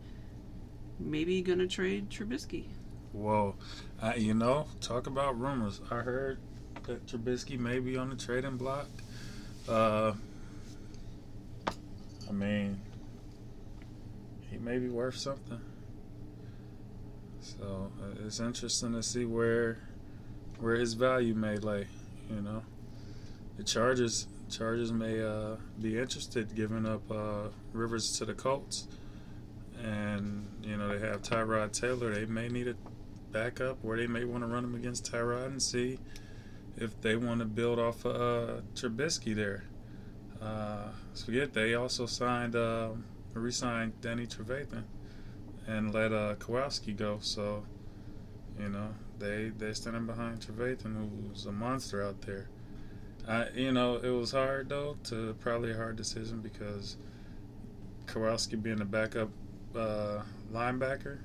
maybe 0.98 1.42
going 1.42 1.58
to 1.60 1.66
trade 1.66 2.10
Trubisky. 2.10 2.66
Whoa, 3.12 3.54
uh, 4.02 4.14
you 4.16 4.34
know, 4.34 4.66
talk 4.80 5.06
about 5.06 5.38
rumors. 5.38 5.80
I 5.90 5.96
heard 5.96 6.38
that 6.84 7.06
Trubisky 7.06 7.58
may 7.58 7.78
be 7.78 7.96
on 7.96 8.10
the 8.10 8.16
trading 8.16 8.56
block. 8.56 8.88
Uh, 9.68 10.12
I 12.28 12.32
mean, 12.32 12.80
he 14.50 14.58
may 14.58 14.78
be 14.78 14.88
worth 14.88 15.16
something. 15.16 15.60
So 17.40 17.92
uh, 18.02 18.26
it's 18.26 18.40
interesting 18.40 18.92
to 18.94 19.02
see 19.02 19.24
where 19.24 19.78
where 20.58 20.76
his 20.76 20.94
value 20.94 21.34
may 21.34 21.56
lay. 21.56 21.86
You 22.30 22.40
know, 22.40 22.62
the 23.56 23.64
Chargers 23.64 24.26
Chargers 24.50 24.92
may 24.92 25.22
uh, 25.22 25.56
be 25.80 25.98
interested 25.98 26.54
giving 26.54 26.86
up 26.86 27.10
uh, 27.10 27.48
Rivers 27.72 28.18
to 28.18 28.24
the 28.24 28.34
Colts, 28.34 28.86
and 29.82 30.46
you 30.62 30.76
know 30.76 30.96
they 30.96 31.06
have 31.06 31.22
Tyrod 31.22 31.72
Taylor. 31.72 32.14
They 32.14 32.26
may 32.26 32.48
need 32.48 32.68
a 32.68 32.74
backup, 33.32 33.78
or 33.84 33.96
they 33.96 34.06
may 34.06 34.24
want 34.24 34.42
to 34.42 34.46
run 34.46 34.64
him 34.64 34.74
against 34.74 35.10
Tyrod 35.10 35.46
and 35.46 35.62
see 35.62 35.98
if 36.76 37.00
they 37.00 37.16
want 37.16 37.40
to 37.40 37.46
build 37.46 37.78
off 37.78 38.04
of 38.04 38.16
uh, 38.16 38.60
Trubisky 38.74 39.34
there. 39.34 39.64
Uh, 40.40 40.88
forget 41.24 41.52
they 41.52 41.74
also 41.74 42.06
signed, 42.06 42.56
uh, 42.56 42.90
re-signed 43.32 43.92
Danny 44.00 44.26
Trevathan 44.26 44.84
and 45.66 45.94
let 45.94 46.12
uh, 46.12 46.34
Kowalski 46.38 46.92
go. 46.92 47.18
So, 47.20 47.64
you 48.58 48.68
know, 48.68 48.88
they 49.24 49.52
they're 49.56 49.74
standing 49.74 50.06
behind 50.06 50.40
Trevathan, 50.40 50.94
who's 50.96 51.46
a 51.46 51.52
monster 51.52 52.02
out 52.02 52.20
there. 52.22 52.48
I, 53.26 53.48
you 53.54 53.72
know, 53.72 53.96
it 53.96 54.10
was 54.10 54.32
hard 54.32 54.68
though 54.68 54.98
to 55.04 55.34
probably 55.40 55.72
a 55.72 55.76
hard 55.76 55.96
decision 55.96 56.40
because 56.40 56.96
Kowalski 58.06 58.56
being 58.56 58.80
a 58.80 58.84
backup 58.84 59.30
uh, 59.74 60.22
linebacker, 60.52 61.18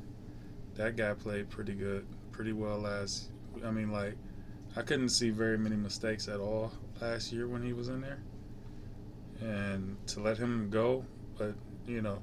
that 0.75 0.95
guy 0.95 1.13
played 1.13 1.49
pretty 1.49 1.73
good, 1.73 2.05
pretty 2.31 2.53
well 2.53 2.79
last. 2.79 3.29
I 3.65 3.71
mean, 3.71 3.91
like 3.91 4.15
I 4.77 4.81
couldn't 4.81 5.09
see 5.09 5.29
very 5.29 5.57
many 5.57 5.75
mistakes 5.75 6.27
at 6.27 6.39
all 6.39 6.71
last 7.01 7.33
year 7.33 7.47
when 7.47 7.63
he 7.63 7.73
was 7.73 7.89
in 7.89 8.01
there, 8.01 8.19
and 9.41 9.97
to 10.07 10.21
let 10.21 10.37
him 10.37 10.69
go, 10.69 11.05
but 11.37 11.55
you 11.85 12.01
know. 12.01 12.19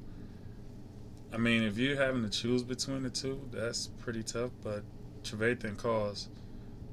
I 1.33 1.39
mean, 1.39 1.65
if 1.65 1.77
you're 1.77 1.97
having 1.97 2.23
to 2.23 2.31
choose 2.31 2.63
between 2.63 3.03
the 3.03 3.11
two, 3.11 3.41
that's 3.53 3.89
pretty 3.99 4.23
tough. 4.23 4.53
But 4.63 4.85
Trevathan 5.31 5.77
calls 5.77 6.29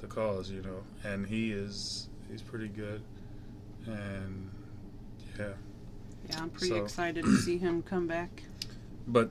the 0.02 0.08
calls, 0.08 0.50
you 0.50 0.62
know, 0.62 0.84
and 1.04 1.26
he 1.26 1.52
is 1.52 2.10
he's 2.32 2.42
pretty 2.42 2.68
good, 2.68 3.02
and 3.86 4.50
yeah. 5.38 5.50
Yeah, 6.30 6.42
I'm 6.42 6.50
pretty 6.50 6.70
So- 6.76 6.84
excited 6.84 7.26
to 7.26 7.38
see 7.38 7.58
him 7.58 7.82
come 7.84 8.08
back. 8.08 8.44
But 9.08 9.30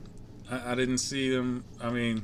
I, 0.49 0.71
I 0.71 0.75
didn't 0.75 0.99
see 0.99 1.29
them. 1.35 1.63
I 1.81 1.89
mean, 1.89 2.23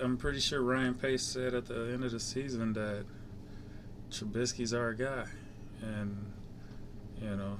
I'm 0.00 0.16
pretty 0.16 0.40
sure 0.40 0.62
Ryan 0.62 0.94
Pace 0.94 1.22
said 1.22 1.54
at 1.54 1.66
the 1.66 1.90
end 1.92 2.04
of 2.04 2.12
the 2.12 2.20
season 2.20 2.72
that 2.74 3.04
Trubisky's 4.10 4.72
our 4.72 4.92
guy, 4.94 5.26
and 5.82 6.32
you 7.20 7.36
know, 7.36 7.58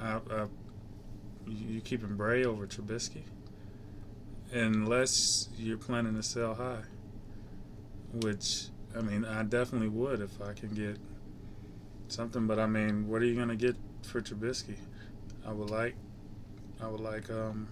I, 0.00 0.14
I 0.30 0.46
you 1.46 1.80
keeping 1.80 2.16
Bray 2.16 2.44
over 2.44 2.66
Trubisky, 2.66 3.22
unless 4.52 5.48
you're 5.58 5.78
planning 5.78 6.14
to 6.14 6.22
sell 6.22 6.54
high, 6.54 6.82
which 8.22 8.68
I 8.96 9.00
mean 9.00 9.24
I 9.24 9.42
definitely 9.42 9.88
would 9.88 10.20
if 10.20 10.40
I 10.40 10.52
can 10.52 10.70
get 10.70 10.98
something. 12.08 12.46
But 12.46 12.58
I 12.58 12.66
mean, 12.66 13.08
what 13.08 13.22
are 13.22 13.26
you 13.26 13.36
gonna 13.36 13.56
get 13.56 13.76
for 14.02 14.20
Trubisky? 14.20 14.76
I 15.46 15.52
would 15.52 15.70
like, 15.70 15.94
I 16.80 16.88
would 16.88 17.00
like 17.00 17.30
um 17.30 17.68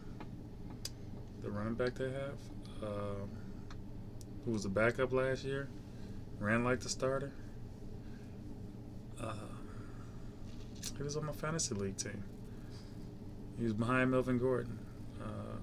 the 1.43 1.51
running 1.51 1.75
back 1.75 1.95
they 1.95 2.11
have, 2.11 2.39
um, 2.83 3.29
who 4.45 4.53
was 4.53 4.63
the 4.63 4.69
backup 4.69 5.13
last 5.13 5.45
year, 5.45 5.69
ran 6.41 6.65
like 6.65 6.81
the 6.81 6.89
starter. 6.89 7.33
Uh, 9.21 9.35
he 10.97 11.03
was 11.03 11.17
on 11.17 11.27
my 11.27 11.33
fantasy 11.33 11.75
league 11.75 11.97
team. 11.97 12.23
He 13.59 13.65
was 13.65 13.73
behind 13.73 14.11
Melvin 14.11 14.39
Gordon. 14.39 14.79
Uh, 15.23 15.59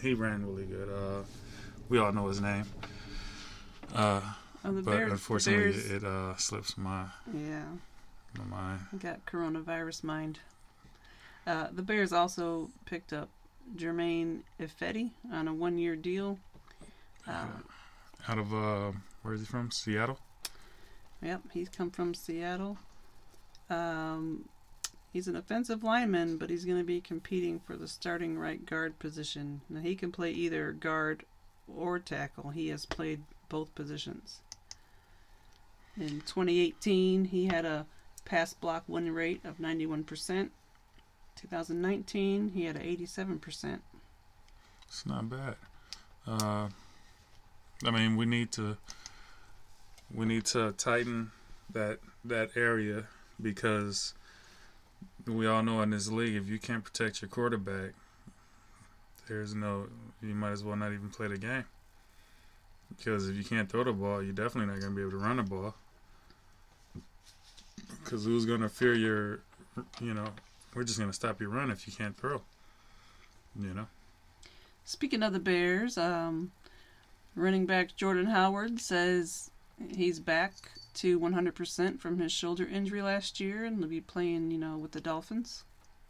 he 0.00 0.14
ran 0.14 0.46
really 0.46 0.64
good. 0.64 0.88
Uh, 0.88 1.22
we 1.90 1.98
all 1.98 2.12
know 2.12 2.28
his 2.28 2.40
name. 2.40 2.64
Uh, 3.94 4.22
Oh, 4.62 4.72
the 4.72 4.82
but 4.82 4.90
Bears, 4.90 5.12
unfortunately, 5.12 5.80
it 5.96 6.04
uh, 6.04 6.36
slips 6.36 6.76
my, 6.76 7.06
yeah, 7.34 7.64
my 8.36 8.44
mind. 8.44 8.80
got 9.00 9.24
coronavirus 9.24 10.04
mind. 10.04 10.40
Uh, 11.46 11.68
the 11.72 11.80
Bears 11.80 12.12
also 12.12 12.68
picked 12.84 13.14
up 13.14 13.30
Germain 13.74 14.44
Ifedi 14.60 15.12
on 15.32 15.48
a 15.48 15.54
one-year 15.54 15.96
deal. 15.96 16.38
Um, 17.26 17.64
Out 18.28 18.36
of 18.38 18.52
uh, 18.52 18.92
where 19.22 19.32
is 19.32 19.40
he 19.40 19.46
from? 19.46 19.70
Seattle. 19.70 20.18
Yep, 21.22 21.40
he's 21.54 21.70
come 21.70 21.90
from 21.90 22.12
Seattle. 22.12 22.76
Um, 23.70 24.44
he's 25.10 25.26
an 25.26 25.36
offensive 25.36 25.82
lineman, 25.82 26.36
but 26.36 26.50
he's 26.50 26.66
going 26.66 26.76
to 26.76 26.84
be 26.84 27.00
competing 27.00 27.60
for 27.60 27.76
the 27.76 27.88
starting 27.88 28.36
right 28.36 28.66
guard 28.66 28.98
position. 28.98 29.62
Now 29.70 29.80
he 29.80 29.94
can 29.94 30.12
play 30.12 30.32
either 30.32 30.72
guard 30.72 31.24
or 31.76 31.98
tackle. 31.98 32.50
He 32.50 32.68
has 32.68 32.86
played 32.86 33.22
both 33.48 33.74
positions. 33.74 34.40
In 35.96 36.20
2018, 36.20 37.26
he 37.26 37.46
had 37.46 37.64
a 37.64 37.86
pass 38.24 38.54
block 38.54 38.84
win 38.86 39.12
rate 39.12 39.40
of 39.44 39.58
91%. 39.58 40.50
2019, 41.36 42.52
he 42.54 42.64
had 42.64 42.76
an 42.76 42.82
87%. 42.82 43.80
It's 44.86 45.06
not 45.06 45.28
bad. 45.28 45.56
Uh, 46.26 46.68
I 47.84 47.90
mean, 47.90 48.16
we 48.16 48.26
need 48.26 48.52
to 48.52 48.76
we 50.12 50.26
need 50.26 50.44
to 50.46 50.72
tighten 50.72 51.30
that 51.72 52.00
that 52.24 52.50
area 52.56 53.04
because 53.40 54.14
we 55.26 55.46
all 55.46 55.62
know 55.62 55.80
in 55.82 55.90
this 55.90 56.08
league, 56.08 56.34
if 56.34 56.48
you 56.48 56.58
can't 56.58 56.84
protect 56.84 57.22
your 57.22 57.28
quarterback, 57.28 57.92
there's 59.30 59.54
no 59.54 59.86
you 60.20 60.34
might 60.34 60.50
as 60.50 60.64
well 60.64 60.76
not 60.76 60.92
even 60.92 61.08
play 61.08 61.28
the 61.28 61.38
game. 61.38 61.64
Because 62.96 63.28
if 63.28 63.36
you 63.36 63.44
can't 63.44 63.70
throw 63.70 63.84
the 63.84 63.92
ball, 63.92 64.22
you're 64.22 64.32
definitely 64.32 64.66
not 64.66 64.80
going 64.80 64.92
to 64.92 64.96
be 64.96 65.02
able 65.02 65.12
to 65.12 65.18
run 65.18 65.36
the 65.36 65.44
ball. 65.44 65.74
Because 68.02 68.24
who's 68.24 68.44
going 68.44 68.60
to 68.60 68.68
fear 68.68 68.94
your, 68.94 69.40
you 70.00 70.12
know, 70.12 70.26
we're 70.74 70.82
just 70.82 70.98
going 70.98 71.08
to 71.08 71.14
stop 71.14 71.40
your 71.40 71.50
run 71.50 71.70
if 71.70 71.86
you 71.86 71.92
can't 71.92 72.16
throw. 72.16 72.42
You 73.58 73.72
know. 73.72 73.86
Speaking 74.84 75.22
of 75.22 75.32
the 75.32 75.38
Bears, 75.38 75.96
um, 75.96 76.50
running 77.36 77.66
back 77.66 77.94
Jordan 77.96 78.26
Howard 78.26 78.80
says 78.80 79.52
he's 79.94 80.18
back 80.18 80.52
to 80.94 81.20
100% 81.20 82.00
from 82.00 82.18
his 82.18 82.32
shoulder 82.32 82.66
injury 82.66 83.00
last 83.00 83.38
year 83.38 83.64
and 83.64 83.78
will 83.78 83.86
be 83.86 84.00
playing, 84.00 84.50
you 84.50 84.58
know, 84.58 84.76
with 84.76 84.90
the 84.90 85.00
Dolphins. 85.00 85.62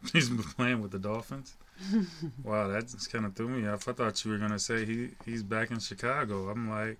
He's 0.14 0.30
been 0.30 0.42
playing 0.42 0.80
with 0.80 0.92
the 0.92 0.98
Dolphins. 0.98 1.56
wow, 2.44 2.68
that 2.68 2.88
just 2.88 3.10
kind 3.10 3.25
of 3.25 3.34
threw 3.34 3.49
me 3.49 3.68
off. 3.68 3.88
I 3.88 3.92
thought 3.92 4.25
you 4.25 4.30
were 4.30 4.38
gonna 4.38 4.58
say 4.58 4.84
he 4.84 5.10
he's 5.25 5.42
back 5.42 5.70
in 5.70 5.78
Chicago. 5.78 6.49
I'm 6.49 6.68
like, 6.68 6.99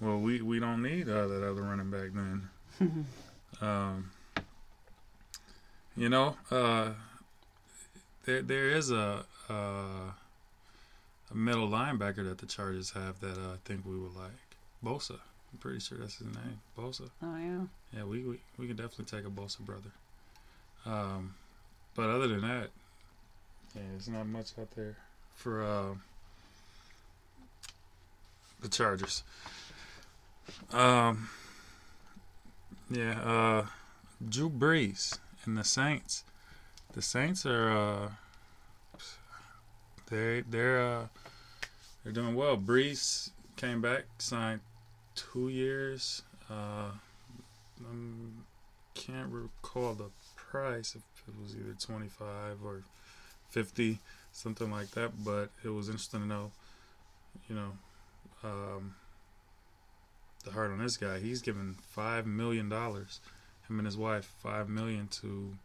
well, 0.00 0.18
we 0.18 0.42
we 0.42 0.58
don't 0.58 0.82
need 0.82 1.08
uh, 1.08 1.26
that 1.26 1.48
other 1.48 1.62
running 1.62 1.90
back 1.90 2.10
then. 2.12 3.06
um, 3.60 4.10
you 5.96 6.08
know, 6.08 6.36
uh, 6.50 6.90
there 8.24 8.42
there 8.42 8.70
is 8.70 8.90
a, 8.90 9.24
uh, 9.48 10.12
a 11.30 11.34
middle 11.34 11.68
linebacker 11.68 12.24
that 12.28 12.38
the 12.38 12.46
Chargers 12.46 12.90
have 12.90 13.20
that 13.20 13.38
uh, 13.38 13.52
I 13.54 13.56
think 13.64 13.84
we 13.84 13.96
would 13.96 14.14
like. 14.14 14.30
Bosa. 14.84 15.18
I'm 15.52 15.58
pretty 15.60 15.80
sure 15.80 15.98
that's 15.98 16.16
his 16.16 16.26
name. 16.26 16.60
Bosa. 16.76 17.08
Oh 17.22 17.36
yeah. 17.36 17.64
Yeah, 17.96 18.04
we 18.04 18.24
we, 18.24 18.40
we 18.58 18.66
could 18.66 18.76
definitely 18.76 19.06
take 19.06 19.26
a 19.26 19.30
Bosa 19.30 19.60
brother. 19.60 19.90
Um, 20.84 21.34
but 21.94 22.10
other 22.10 22.28
than 22.28 22.42
that, 22.42 22.70
yeah, 23.74 23.82
there's 23.90 24.08
not 24.08 24.26
much 24.26 24.52
out 24.58 24.70
there 24.76 24.96
for 25.34 25.62
uh, 25.62 25.94
the 28.60 28.68
Chargers. 28.68 29.22
Um, 30.72 31.28
yeah, 32.90 33.20
uh, 33.20 33.66
Drew 34.26 34.48
Brees 34.48 35.18
and 35.44 35.56
the 35.56 35.64
Saints. 35.64 36.24
The 36.92 37.02
Saints 37.02 37.44
are 37.44 37.70
uh, 37.70 38.08
they 40.10 40.42
they're 40.48 40.80
uh, 40.80 41.06
they're 42.02 42.12
doing 42.12 42.34
well. 42.34 42.56
Brees 42.56 43.30
came 43.56 43.80
back, 43.80 44.04
signed 44.18 44.60
two 45.14 45.48
years. 45.48 46.22
Uh, 46.48 46.90
I 47.80 47.94
can't 48.94 49.30
recall 49.30 49.94
the 49.94 50.10
price 50.36 50.94
if 50.94 51.02
it 51.28 51.34
was 51.42 51.56
either 51.56 51.74
twenty 51.80 52.08
five 52.08 52.58
or 52.64 52.82
fifty, 53.54 54.00
something 54.32 54.70
like 54.70 54.90
that. 54.90 55.24
But 55.24 55.50
it 55.64 55.68
was 55.68 55.88
interesting 55.88 56.20
to 56.20 56.26
know, 56.26 56.50
you 57.48 57.54
know, 57.54 57.70
um, 58.42 58.96
the 60.44 60.50
heart 60.50 60.72
on 60.72 60.78
this 60.78 60.96
guy. 60.96 61.20
He's 61.20 61.40
given 61.40 61.76
five 61.88 62.26
million 62.26 62.68
dollars, 62.68 63.20
him 63.68 63.78
and 63.78 63.86
his 63.86 63.96
wife, 63.96 64.26
five 64.42 64.68
million 64.68 65.06
to 65.22 65.56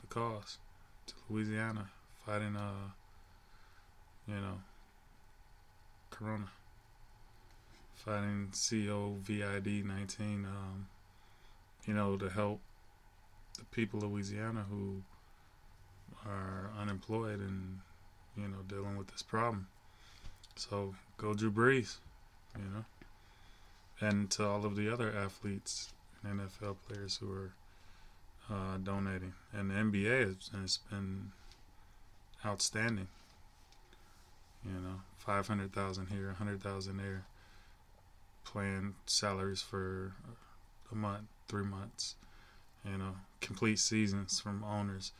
the 0.00 0.06
cause, 0.08 0.56
to 1.06 1.14
Louisiana, 1.28 1.90
fighting 2.24 2.56
uh, 2.56 2.90
you 4.26 4.34
know, 4.34 4.58
Corona, 6.10 6.48
fighting 7.94 8.48
COVID 8.52 9.84
nineteen. 9.84 10.46
Um, 10.46 10.88
you 11.84 11.94
know, 11.94 12.16
to 12.16 12.28
help 12.28 12.60
the 13.58 13.64
people 13.66 14.04
of 14.04 14.12
Louisiana 14.12 14.64
who 14.70 15.02
are 16.26 16.70
unemployed 16.80 17.40
and 17.40 17.80
you 18.36 18.48
know 18.48 18.58
dealing 18.68 18.96
with 18.96 19.08
this 19.08 19.22
problem. 19.22 19.66
So 20.56 20.94
go 21.16 21.34
Drew 21.34 21.50
Brees, 21.50 21.96
you 22.56 22.64
know, 22.64 22.84
and 24.00 24.30
to 24.32 24.46
all 24.46 24.64
of 24.64 24.76
the 24.76 24.92
other 24.92 25.12
athletes 25.14 25.92
and 26.22 26.40
NFL 26.40 26.76
players 26.86 27.16
who 27.16 27.32
are 27.32 27.52
uh, 28.50 28.76
donating, 28.82 29.32
and 29.52 29.70
the 29.70 29.74
NBA 29.74 30.36
has, 30.60 30.78
been 30.90 31.32
outstanding. 32.44 33.08
You 34.64 34.80
know, 34.80 35.00
five 35.18 35.48
hundred 35.48 35.72
thousand 35.72 36.06
here, 36.06 36.34
hundred 36.38 36.62
thousand 36.62 36.98
there, 36.98 37.24
playing 38.44 38.94
salaries 39.06 39.62
for 39.62 40.12
a 40.90 40.94
month, 40.94 41.24
three 41.48 41.64
months. 41.64 42.14
You 42.84 42.98
know, 42.98 43.14
complete 43.40 43.78
seasons 43.78 44.40
from 44.40 44.64
owners. 44.64 45.12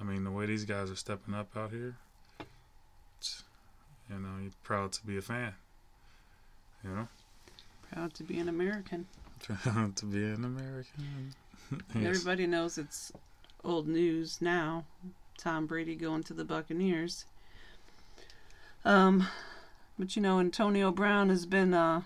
I 0.00 0.04
mean, 0.04 0.24
the 0.24 0.30
way 0.30 0.46
these 0.46 0.64
guys 0.64 0.90
are 0.90 0.96
stepping 0.96 1.34
up 1.34 1.56
out 1.56 1.70
here, 1.70 1.96
you 4.10 4.18
know, 4.18 4.42
you're 4.42 4.52
proud 4.62 4.92
to 4.92 5.06
be 5.06 5.16
a 5.16 5.22
fan. 5.22 5.54
You 6.82 6.90
know, 6.90 7.08
Proud 7.92 8.14
to 8.14 8.24
be 8.24 8.38
an 8.38 8.48
American. 8.48 9.06
proud 9.42 9.96
to 9.96 10.06
be 10.06 10.24
an 10.24 10.44
American. 10.44 11.34
Yes. 11.94 12.04
Everybody 12.04 12.46
knows 12.46 12.76
it's 12.76 13.10
old 13.64 13.88
news 13.88 14.40
now. 14.40 14.84
Tom 15.38 15.66
Brady 15.66 15.96
going 15.96 16.22
to 16.24 16.34
the 16.34 16.44
Buccaneers. 16.44 17.24
Um, 18.84 19.26
but 19.98 20.14
you 20.14 20.22
know, 20.22 20.38
Antonio 20.38 20.92
Brown 20.92 21.30
has 21.30 21.46
been 21.46 21.72
uh, 21.72 22.02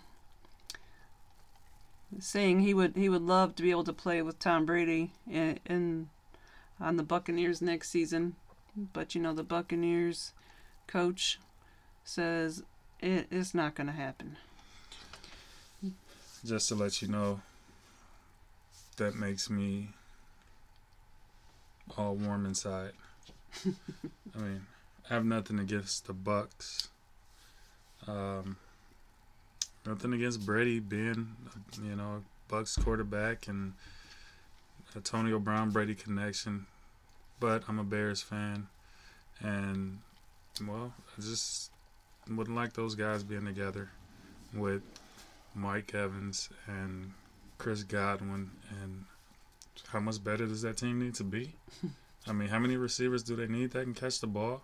saying 2.20 2.60
he 2.60 2.72
would 2.72 2.96
he 2.96 3.08
would 3.08 3.22
love 3.22 3.56
to 3.56 3.62
be 3.62 3.70
able 3.70 3.84
to 3.84 3.92
play 3.92 4.22
with 4.22 4.38
Tom 4.38 4.64
Brady 4.64 5.10
in, 5.28 5.58
in 5.66 6.08
on 6.80 6.96
the 6.96 7.02
Buccaneers 7.02 7.60
next 7.60 7.90
season. 7.90 8.36
But 8.92 9.14
you 9.14 9.20
know, 9.20 9.34
the 9.34 9.42
Buccaneers 9.42 10.32
coach 10.86 11.38
says 12.04 12.62
it, 13.00 13.26
it's 13.30 13.54
not 13.54 13.74
going 13.74 13.88
to 13.88 13.92
happen. 13.92 14.36
Just 16.44 16.68
to 16.68 16.74
let 16.74 17.02
you 17.02 17.08
know, 17.08 17.40
that 18.96 19.14
makes 19.14 19.50
me 19.50 19.88
all 21.96 22.14
warm 22.14 22.46
inside. 22.46 22.92
I 23.66 24.38
mean, 24.38 24.66
I 25.10 25.14
have 25.14 25.24
nothing 25.24 25.58
against 25.58 26.06
the 26.06 26.12
Bucks. 26.12 26.88
Um, 28.06 28.56
nothing 29.86 30.12
against 30.12 30.46
Brady 30.46 30.78
being, 30.78 31.34
you 31.82 31.96
know, 31.96 32.22
Bucks 32.46 32.76
quarterback 32.76 33.48
and 33.48 33.74
Antonio 34.96 35.38
Brown 35.38 35.70
Brady 35.70 35.94
connection, 35.94 36.66
but 37.40 37.62
I'm 37.68 37.78
a 37.78 37.84
Bears 37.84 38.22
fan, 38.22 38.68
and 39.40 39.98
well, 40.66 40.92
I 41.16 41.20
just 41.20 41.70
wouldn't 42.28 42.56
like 42.56 42.72
those 42.72 42.94
guys 42.94 43.22
being 43.22 43.44
together 43.44 43.90
with 44.54 44.82
Mike 45.54 45.94
Evans 45.94 46.48
and 46.66 47.12
Chris 47.58 47.82
Godwin, 47.82 48.50
and 48.82 49.04
how 49.88 50.00
much 50.00 50.22
better 50.22 50.46
does 50.46 50.62
that 50.62 50.78
team 50.78 51.00
need 51.00 51.14
to 51.16 51.24
be? 51.24 51.52
I 52.26 52.32
mean, 52.32 52.48
how 52.48 52.58
many 52.58 52.76
receivers 52.76 53.22
do 53.22 53.36
they 53.36 53.46
need 53.46 53.70
that 53.72 53.84
can 53.84 53.94
catch 53.94 54.20
the 54.20 54.26
ball? 54.26 54.62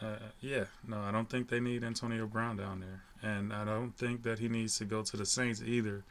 Uh, 0.00 0.16
yeah, 0.40 0.64
no, 0.86 1.00
I 1.00 1.10
don't 1.10 1.28
think 1.28 1.48
they 1.48 1.60
need 1.60 1.82
Antonio 1.82 2.26
Brown 2.26 2.56
down 2.56 2.80
there, 2.80 3.02
and 3.22 3.52
I 3.52 3.64
don't 3.64 3.96
think 3.96 4.22
that 4.24 4.38
he 4.38 4.48
needs 4.48 4.76
to 4.78 4.84
go 4.84 5.02
to 5.02 5.16
the 5.16 5.26
Saints 5.26 5.62
either. 5.62 6.04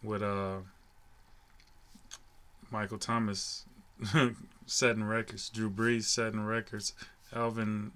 With 0.00 0.22
uh, 0.22 0.58
Michael 2.70 2.98
Thomas 2.98 3.64
setting 4.66 5.04
records, 5.04 5.48
Drew 5.48 5.70
Brees 5.70 6.04
setting 6.04 6.44
records, 6.44 6.92
Alvin 7.34 7.92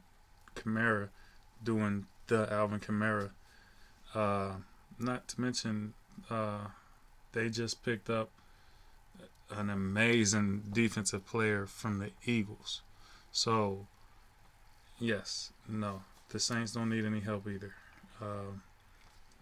Kamara 0.54 1.08
doing 1.62 2.06
the 2.26 2.50
Alvin 2.52 2.80
Kamara. 2.80 3.30
Uh, 4.14 4.52
not 4.98 5.28
to 5.28 5.40
mention, 5.40 5.94
uh, 6.30 6.66
they 7.32 7.48
just 7.48 7.84
picked 7.84 8.10
up 8.10 8.30
an 9.50 9.70
amazing 9.70 10.62
defensive 10.72 11.26
player 11.26 11.66
from 11.66 11.98
the 11.98 12.10
Eagles. 12.24 12.82
So, 13.30 13.86
yes, 14.98 15.52
no, 15.68 16.02
the 16.30 16.40
Saints 16.40 16.72
don't 16.72 16.88
need 16.88 17.04
any 17.04 17.20
help 17.20 17.46
either. 17.48 17.74
Uh, 18.20 18.56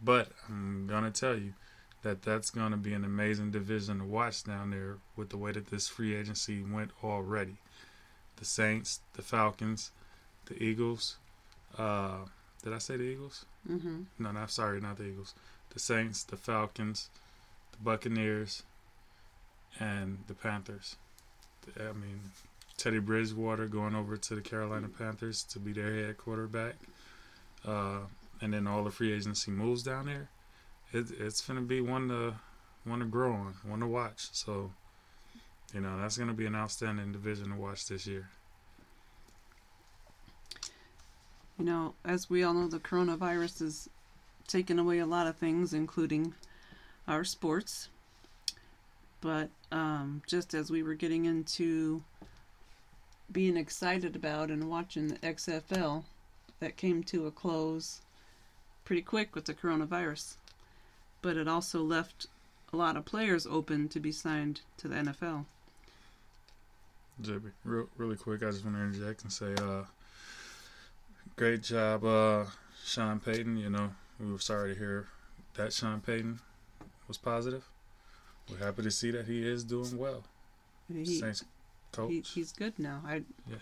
but 0.03 0.29
I'm 0.49 0.87
gonna 0.87 1.11
tell 1.11 1.37
you 1.37 1.55
that 2.03 2.23
that's 2.23 2.51
gonna 2.51 2.77
be 2.77 2.95
an 2.95 3.05
amazing 3.05 3.51
division 3.51 3.99
to 3.99 4.05
watch 4.05 4.45
down 4.45 4.71
there 4.71 4.97
with 5.17 5.31
the 5.31 5.37
way 5.37 5.53
that 5.53 5.67
this 5.67 5.89
free 5.89 6.15
agency 6.15 6.63
went 6.63 6.91
already. 7.05 7.57
The 8.37 8.45
Saints, 8.45 9.01
the 9.15 9.23
Falcons, 9.23 9.91
the 10.47 10.63
Eagles. 10.63 11.17
Uh, 11.77 12.19
did 12.63 12.73
I 12.73 12.79
say 12.79 12.97
the 12.97 13.05
Eagles? 13.05 13.45
Mm-hmm. 13.69 14.03
No, 14.19 14.33
no, 14.33 14.47
sorry, 14.47 14.81
not 14.81 14.97
the 14.97 15.05
Eagles. 15.05 15.35
The 15.71 15.79
Saints, 15.79 16.25
the 16.25 16.37
Falcons, 16.37 17.11
the 17.73 17.79
Buccaneers, 17.79 18.63
and 19.79 20.19
the 20.27 20.35
Panthers. 20.35 20.97
I 21.79 21.93
mean, 21.93 22.33
Teddy 22.77 22.99
Bridgewater 22.99 23.67
going 23.67 23.95
over 23.95 24.17
to 24.17 24.35
the 24.35 24.41
Carolina 24.41 24.89
Panthers 24.89 25.43
to 25.45 25.59
be 25.59 25.73
their 25.73 25.95
head 25.95 26.19
quarterback, 26.19 26.77
uh, 27.67 28.01
and 28.41 28.55
then 28.55 28.67
all 28.67 28.85
the 28.85 28.91
free 28.91 29.13
agency 29.13 29.51
moves 29.51 29.83
down 29.83 30.07
there. 30.07 30.29
It, 30.93 31.11
it's 31.19 31.41
gonna 31.41 31.61
be 31.61 31.81
one 31.81 32.09
to 32.09 32.35
one 32.85 33.01
to 33.01 33.05
grow 33.05 33.33
on, 33.33 33.55
one 33.65 33.81
to 33.81 33.87
watch. 33.87 34.29
So, 34.33 34.73
you 35.75 35.81
know, 35.81 36.01
that's 36.01 36.19
gonna 36.19 36.35
be 36.35 36.47
an 36.47 36.55
outstanding 36.55 37.13
division 37.13 37.51
to 37.51 37.57
watch 37.57 37.87
this 37.87 38.07
year. 38.07 38.29
You 41.59 41.65
know, 41.65 41.95
as 42.05 42.31
we 42.31 42.43
all 42.43 42.55
know, 42.55 42.69
the 42.69 42.79
coronavirus 42.79 43.61
has 43.61 43.89
taken 44.49 44.79
away 44.79 44.99
a 44.99 45.07
lot 45.07 45.27
of 45.27 45.37
things, 45.37 45.75
including 45.75 46.35
our 47.07 47.23
sports. 47.23 47.89
But 49.21 49.51
um, 49.71 50.23
just 50.27 50.55
as 50.55 50.71
we 50.71 50.83
were 50.83 50.95
getting 50.95 51.27
into 51.27 52.03
being 53.31 53.57
excited 53.57 54.17
about 54.17 54.51
and 54.51 54.71
watching 54.71 55.09
the 55.09 55.17
XFL, 55.17 56.05
that 56.61 56.77
came 56.77 57.03
to 57.05 57.27
a 57.27 57.31
close 57.31 58.01
pretty 58.85 59.03
quick 59.03 59.35
with 59.35 59.45
the 59.45 59.55
coronavirus. 59.55 60.37
But 61.23 61.37
it 61.37 61.49
also 61.49 61.83
left 61.83 62.27
a 62.73 62.77
lot 62.77 62.97
of 62.97 63.05
players 63.05 63.47
open 63.47 63.89
to 63.89 64.01
be 64.01 64.13
signed 64.13 64.63
to 64.79 64.89
the 64.89 64.97
NFL. 64.97 65.45
JB, 67.23 67.51
real 67.65 67.89
really 67.97 68.17
quick, 68.17 68.43
I 68.43 68.51
just 68.51 68.65
want 68.65 68.77
to 68.77 68.83
interject 68.83 69.23
and 69.23 69.33
say, 69.33 69.55
uh, 69.55 69.85
great 71.37 71.63
job, 71.63 72.05
uh, 72.05 72.45
Sean 72.85 73.21
Payton. 73.21 73.57
You 73.59 73.71
know, 73.71 73.91
we 74.19 74.33
were 74.33 74.39
sorry 74.39 74.73
to 74.75 74.79
hear 74.79 75.09
that 75.55 75.73
Sean 75.73 76.01
Payton 76.01 76.41
was 77.09 77.19
positive. 77.19 77.69
We're 78.51 78.65
happy 78.65 78.83
to 78.83 78.91
see 78.91 79.11
that 79.11 79.27
he 79.27 79.47
is 79.47 79.65
doing 79.65 79.99
well. 79.99 80.25
He, 80.93 81.05
Saints 81.05 81.45
coach. 81.93 82.11
he, 82.11 82.21
he's 82.21 82.53
good 82.53 82.79
now. 82.79 83.03
I 83.07 83.23
Yeah. 83.49 83.57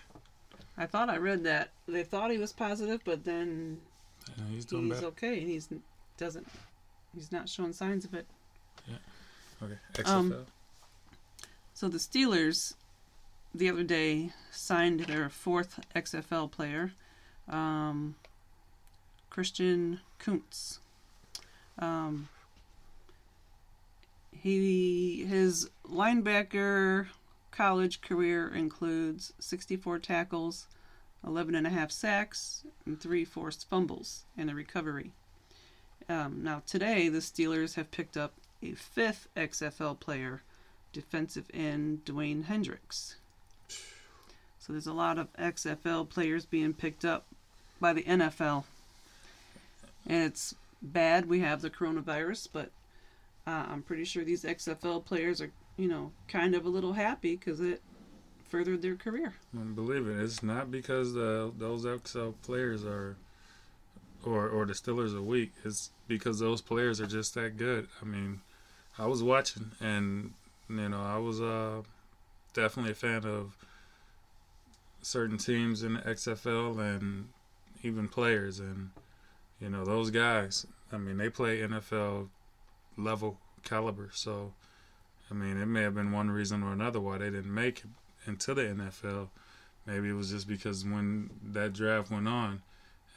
I 0.77 0.87
thought 0.87 1.11
I 1.11 1.17
read 1.17 1.45
that 1.45 1.71
they 1.87 2.05
thought 2.05 2.31
he 2.31 2.39
was 2.39 2.53
positive, 2.53 3.01
but 3.05 3.25
then 3.25 3.81
Yeah, 4.37 4.45
he's 4.51 4.65
doing 4.65 4.87
he's 4.87 5.03
okay 5.03 5.41
and 5.41 5.49
he's 5.49 5.69
doesn't 6.17 6.47
he's 7.15 7.33
not 7.33 7.49
showing 7.49 7.73
signs 7.73 8.05
of 8.05 8.15
it. 8.15 8.27
Yeah. 8.87 8.97
Okay, 9.63 9.79
Um, 10.05 10.31
XFL. 10.33 10.45
So 11.75 11.89
the 11.89 11.99
Steelers 11.99 12.75
the 13.55 13.69
other 13.71 13.83
day 13.85 14.33
signed 14.51 15.01
their 15.01 15.29
fourth 15.29 15.81
XFL 15.95 16.51
player, 16.51 16.93
um, 17.49 18.17
Christian 19.31 20.01
Kuntz. 20.19 20.81
Um, 21.79 22.29
he 24.33 25.25
his 25.25 25.71
linebacker 25.85 27.07
college 27.51 28.01
career 28.01 28.49
includes 28.49 29.33
64 29.39 29.99
tackles, 30.01 30.67
11 31.27 31.55
and 31.55 31.67
a 31.67 31.71
half 31.71 31.91
sacks, 31.91 32.65
and 32.87 33.01
three 33.01 33.25
forced 33.25 33.69
fumbles 33.69 34.25
and 34.37 34.51
a 34.51 34.55
recovery. 34.55 35.13
Um, 36.09 36.43
now 36.43 36.63
today 36.67 37.09
the 37.09 37.19
Steelers 37.19 37.75
have 37.75 37.91
picked 37.91 38.17
up 38.17 38.35
a 38.63 38.73
fifth 38.73 39.29
XFL 39.37 40.01
player, 40.01 40.43
defensive 40.93 41.47
end 41.53 42.05
Dwayne 42.05 42.45
Hendricks. 42.45 43.17
So 44.59 44.73
there's 44.73 44.87
a 44.87 44.93
lot 44.93 45.19
of 45.19 45.33
XFL 45.35 46.09
players 46.09 46.45
being 46.45 46.75
picked 46.75 47.05
up 47.05 47.27
by 47.81 47.93
the 47.93 48.03
NFL. 48.03 48.65
And 50.07 50.25
it's 50.25 50.55
bad 50.83 51.27
we 51.27 51.41
have 51.41 51.61
the 51.61 51.71
coronavirus, 51.71 52.49
but 52.53 52.71
uh, 53.47 53.67
I'm 53.69 53.83
pretty 53.83 54.05
sure 54.05 54.25
these 54.25 54.45
XFL 54.45 55.05
players 55.05 55.41
are, 55.41 55.51
you 55.77 55.89
know, 55.89 56.13
kind 56.27 56.55
of 56.55 56.65
a 56.65 56.69
little 56.69 56.93
happy 56.93 57.37
because 57.37 57.61
it 57.61 57.83
furthered 58.49 58.83
their 58.83 58.97
career. 58.97 59.35
And 59.53 59.75
believe 59.75 60.07
it, 60.07 60.21
it's 60.21 60.43
not 60.43 60.71
because 60.71 61.15
the 61.15 61.53
those 61.57 61.85
XFL 61.85 62.35
players 62.43 62.85
are, 62.85 63.17
or 64.25 64.49
or 64.49 64.67
the 64.67 64.73
Steelers 64.73 65.17
are 65.17 65.23
weak. 65.23 65.53
It's 65.65 65.91
because 66.07 66.39
those 66.39 66.61
players 66.61 67.01
are 67.01 67.07
just 67.07 67.35
that 67.35 67.57
good. 67.57 67.89
I 68.03 68.05
mean, 68.05 68.41
I 68.99 69.07
was 69.07 69.23
watching, 69.23 69.73
and 69.81 70.35
you 70.69 70.89
know, 70.89 71.03
I 71.03 71.19
was 71.19 71.41
uh 71.41 71.83
definitely 72.55 72.93
a 72.93 72.97
fan 72.97 73.25
of 73.25 73.57
certain 75.03 75.39
teams 75.39 75.83
in 75.83 75.95
the 75.95 76.01
XFL 76.01 76.79
and 76.79 77.29
even 77.83 78.09
players, 78.09 78.59
and 78.59 78.91
you 79.61 79.69
know, 79.69 79.85
those 79.85 80.11
guys. 80.11 80.67
I 80.93 80.97
mean, 80.97 81.19
they 81.19 81.29
play 81.29 81.59
NFL 81.59 82.29
level 82.97 83.39
caliber. 83.63 84.11
So, 84.13 84.53
I 85.31 85.35
mean, 85.35 85.61
it 85.61 85.67
may 85.67 85.83
have 85.83 85.95
been 85.95 86.13
one 86.13 86.31
reason 86.31 86.63
or 86.63 86.73
another 86.73 87.01
why 87.01 87.19
they 87.19 87.31
didn't 87.31 87.53
make 87.53 87.81
it 87.81 87.91
into 88.27 88.55
the 88.55 88.63
NFL. 88.63 89.29
Maybe 89.87 90.09
it 90.09 90.15
was 90.15 90.31
just 90.31 90.49
because 90.49 90.85
when 90.85 91.31
that 91.43 91.73
draft 91.73 92.11
went 92.11 92.29
on 92.29 92.63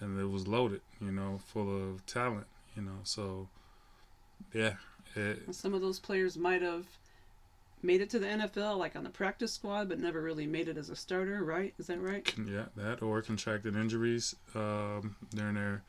and 0.01 0.19
it 0.19 0.29
was 0.29 0.47
loaded, 0.47 0.81
you 0.99 1.11
know, 1.11 1.39
full 1.45 1.91
of 1.91 2.05
talent, 2.05 2.47
you 2.75 2.81
know. 2.81 2.99
So, 3.03 3.47
yeah, 4.53 4.73
it, 5.15 5.53
Some 5.53 5.73
of 5.73 5.81
those 5.81 5.99
players 5.99 6.37
might 6.37 6.61
have 6.61 6.85
made 7.83 8.01
it 8.01 8.09
to 8.11 8.19
the 8.19 8.27
NFL, 8.27 8.77
like 8.77 8.95
on 8.95 9.03
the 9.03 9.09
practice 9.09 9.53
squad, 9.53 9.89
but 9.89 9.99
never 9.99 10.21
really 10.21 10.47
made 10.47 10.67
it 10.67 10.77
as 10.77 10.89
a 10.89 10.95
starter, 10.95 11.43
right? 11.43 11.73
Is 11.79 11.87
that 11.87 11.99
right? 11.99 12.33
yeah, 12.37 12.65
that 12.75 13.01
or 13.01 13.21
contracted 13.21 13.75
injuries 13.75 14.35
um, 14.55 15.15
during 15.33 15.55
their 15.55 15.83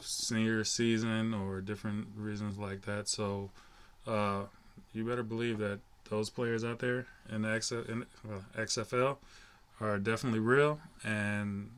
senior 0.00 0.64
season 0.64 1.34
or 1.34 1.60
different 1.60 2.08
reasons 2.16 2.56
like 2.58 2.82
that. 2.82 3.08
So, 3.08 3.50
uh, 4.06 4.44
you 4.92 5.04
better 5.04 5.22
believe 5.22 5.58
that 5.58 5.80
those 6.08 6.30
players 6.30 6.64
out 6.64 6.80
there 6.80 7.06
in 7.30 7.42
the 7.42 7.48
XF, 7.48 7.88
in, 7.88 8.06
well, 8.24 8.44
XFL 8.56 9.18
are 9.80 9.98
definitely 9.98 10.40
real 10.40 10.80
and 11.04 11.70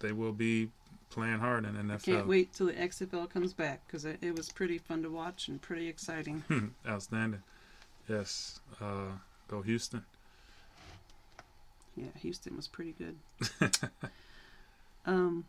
they 0.00 0.12
will 0.12 0.32
be 0.32 0.70
playing 1.10 1.38
hard 1.38 1.64
in 1.64 1.74
NFL. 1.74 2.02
Can't 2.02 2.26
wait 2.26 2.52
till 2.52 2.66
the 2.66 2.72
XFL 2.72 3.28
comes 3.30 3.52
back 3.52 3.86
because 3.86 4.04
it, 4.04 4.18
it 4.20 4.36
was 4.36 4.50
pretty 4.50 4.78
fun 4.78 5.02
to 5.02 5.10
watch 5.10 5.48
and 5.48 5.60
pretty 5.60 5.88
exciting. 5.88 6.44
Outstanding. 6.88 7.42
Yes. 8.08 8.60
Uh, 8.80 9.12
go 9.48 9.62
Houston. 9.62 10.04
Yeah, 11.96 12.08
Houston 12.20 12.56
was 12.56 12.68
pretty 12.68 12.94
good. 12.98 13.16
um, 15.06 15.46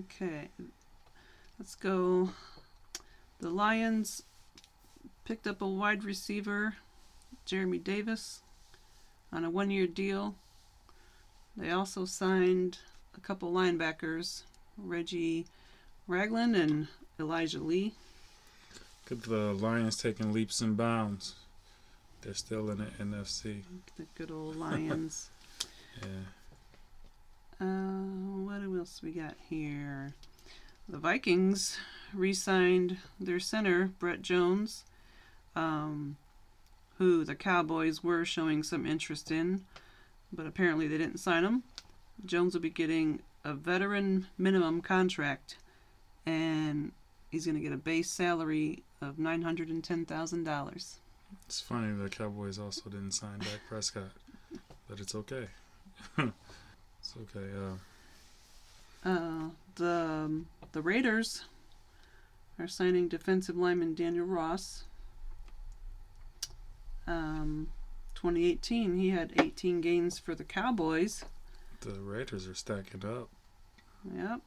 okay, 0.00 0.48
let's 1.58 1.76
go. 1.76 2.30
The 3.38 3.50
Lions 3.50 4.24
picked 5.24 5.46
up 5.46 5.62
a 5.62 5.68
wide 5.68 6.02
receiver, 6.02 6.74
Jeremy 7.44 7.78
Davis, 7.78 8.42
on 9.32 9.44
a 9.44 9.50
one-year 9.50 9.86
deal. 9.86 10.34
They 11.56 11.70
also 11.70 12.04
signed 12.04 12.78
a 13.16 13.20
couple 13.20 13.52
linebackers, 13.52 14.42
Reggie 14.76 15.46
Ragland 16.06 16.56
and 16.56 16.88
Elijah 17.18 17.60
Lee. 17.60 17.92
Good 19.06 19.22
the 19.22 19.52
Lions 19.52 19.96
taking 19.96 20.32
leaps 20.32 20.60
and 20.60 20.76
bounds. 20.76 21.34
They're 22.22 22.34
still 22.34 22.70
in 22.70 22.78
the 22.78 22.84
NFC. 23.02 23.62
The 23.96 24.06
good 24.14 24.30
old 24.30 24.56
Lions. 24.56 25.30
Yeah. 26.00 27.66
Uh, 27.66 28.04
what 28.44 28.62
else 28.62 29.02
we 29.02 29.10
got 29.10 29.34
here? 29.50 30.14
The 30.88 30.98
Vikings 30.98 31.76
re-signed 32.14 32.96
their 33.18 33.40
center 33.40 33.90
Brett 33.98 34.22
Jones, 34.22 34.84
um, 35.54 36.16
who 36.98 37.24
the 37.24 37.34
Cowboys 37.34 38.02
were 38.02 38.24
showing 38.24 38.62
some 38.62 38.86
interest 38.86 39.30
in, 39.30 39.64
but 40.32 40.46
apparently 40.46 40.86
they 40.88 40.96
didn't 40.96 41.18
sign 41.18 41.44
him. 41.44 41.64
Jones 42.24 42.54
will 42.54 42.60
be 42.60 42.70
getting 42.70 43.20
a 43.44 43.54
veteran 43.54 44.26
minimum 44.36 44.80
contract, 44.82 45.56
and 46.26 46.92
he's 47.30 47.46
going 47.46 47.56
to 47.56 47.62
get 47.62 47.72
a 47.72 47.76
base 47.76 48.10
salary 48.10 48.82
of 49.00 49.18
nine 49.18 49.42
hundred 49.42 49.68
and 49.68 49.82
ten 49.82 50.04
thousand 50.04 50.44
dollars. 50.44 50.98
It's 51.46 51.60
funny 51.60 51.92
the 51.92 52.08
Cowboys 52.08 52.58
also 52.58 52.90
didn't 52.90 53.12
sign 53.12 53.38
Dak 53.38 53.60
Prescott, 53.68 54.10
but 54.88 55.00
it's 55.00 55.14
okay. 55.14 55.46
it's 56.18 57.14
okay. 57.16 57.46
Uh, 59.04 59.08
Uh, 59.08 59.48
the 59.76 59.90
um, 60.24 60.46
the 60.72 60.82
Raiders 60.82 61.44
are 62.58 62.68
signing 62.68 63.08
defensive 63.08 63.56
lineman 63.56 63.94
Daniel 63.94 64.26
Ross. 64.26 64.84
Um, 67.06 67.68
2018, 68.14 68.98
he 68.98 69.10
had 69.10 69.32
18 69.40 69.80
gains 69.80 70.18
for 70.18 70.34
the 70.34 70.44
Cowboys. 70.44 71.24
The 71.80 71.92
Raiders 72.00 72.46
are 72.46 72.54
stacking 72.54 73.04
up. 73.04 73.28
Yep. 74.16 74.40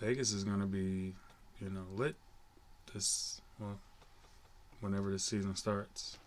Vegas 0.00 0.32
is 0.32 0.44
gonna 0.44 0.66
be, 0.66 1.14
you 1.60 1.70
know, 1.70 1.84
lit. 1.94 2.16
This 2.92 3.40
well, 3.58 3.78
whenever 4.80 5.10
the 5.10 5.18
season 5.18 5.56
starts. 5.56 6.18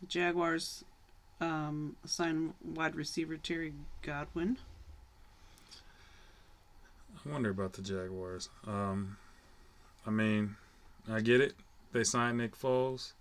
The 0.00 0.06
Jaguars 0.06 0.84
um, 1.40 1.96
signed 2.04 2.54
wide 2.64 2.94
receiver 2.94 3.36
Terry 3.36 3.72
Godwin. 4.02 4.58
I 7.24 7.28
wonder 7.28 7.50
about 7.50 7.74
the 7.74 7.82
Jaguars. 7.82 8.48
Um, 8.66 9.16
I 10.06 10.10
mean, 10.10 10.56
I 11.10 11.20
get 11.20 11.40
it. 11.40 11.54
They 11.92 12.04
signed 12.04 12.38
Nick 12.38 12.58
Foles. 12.58 13.12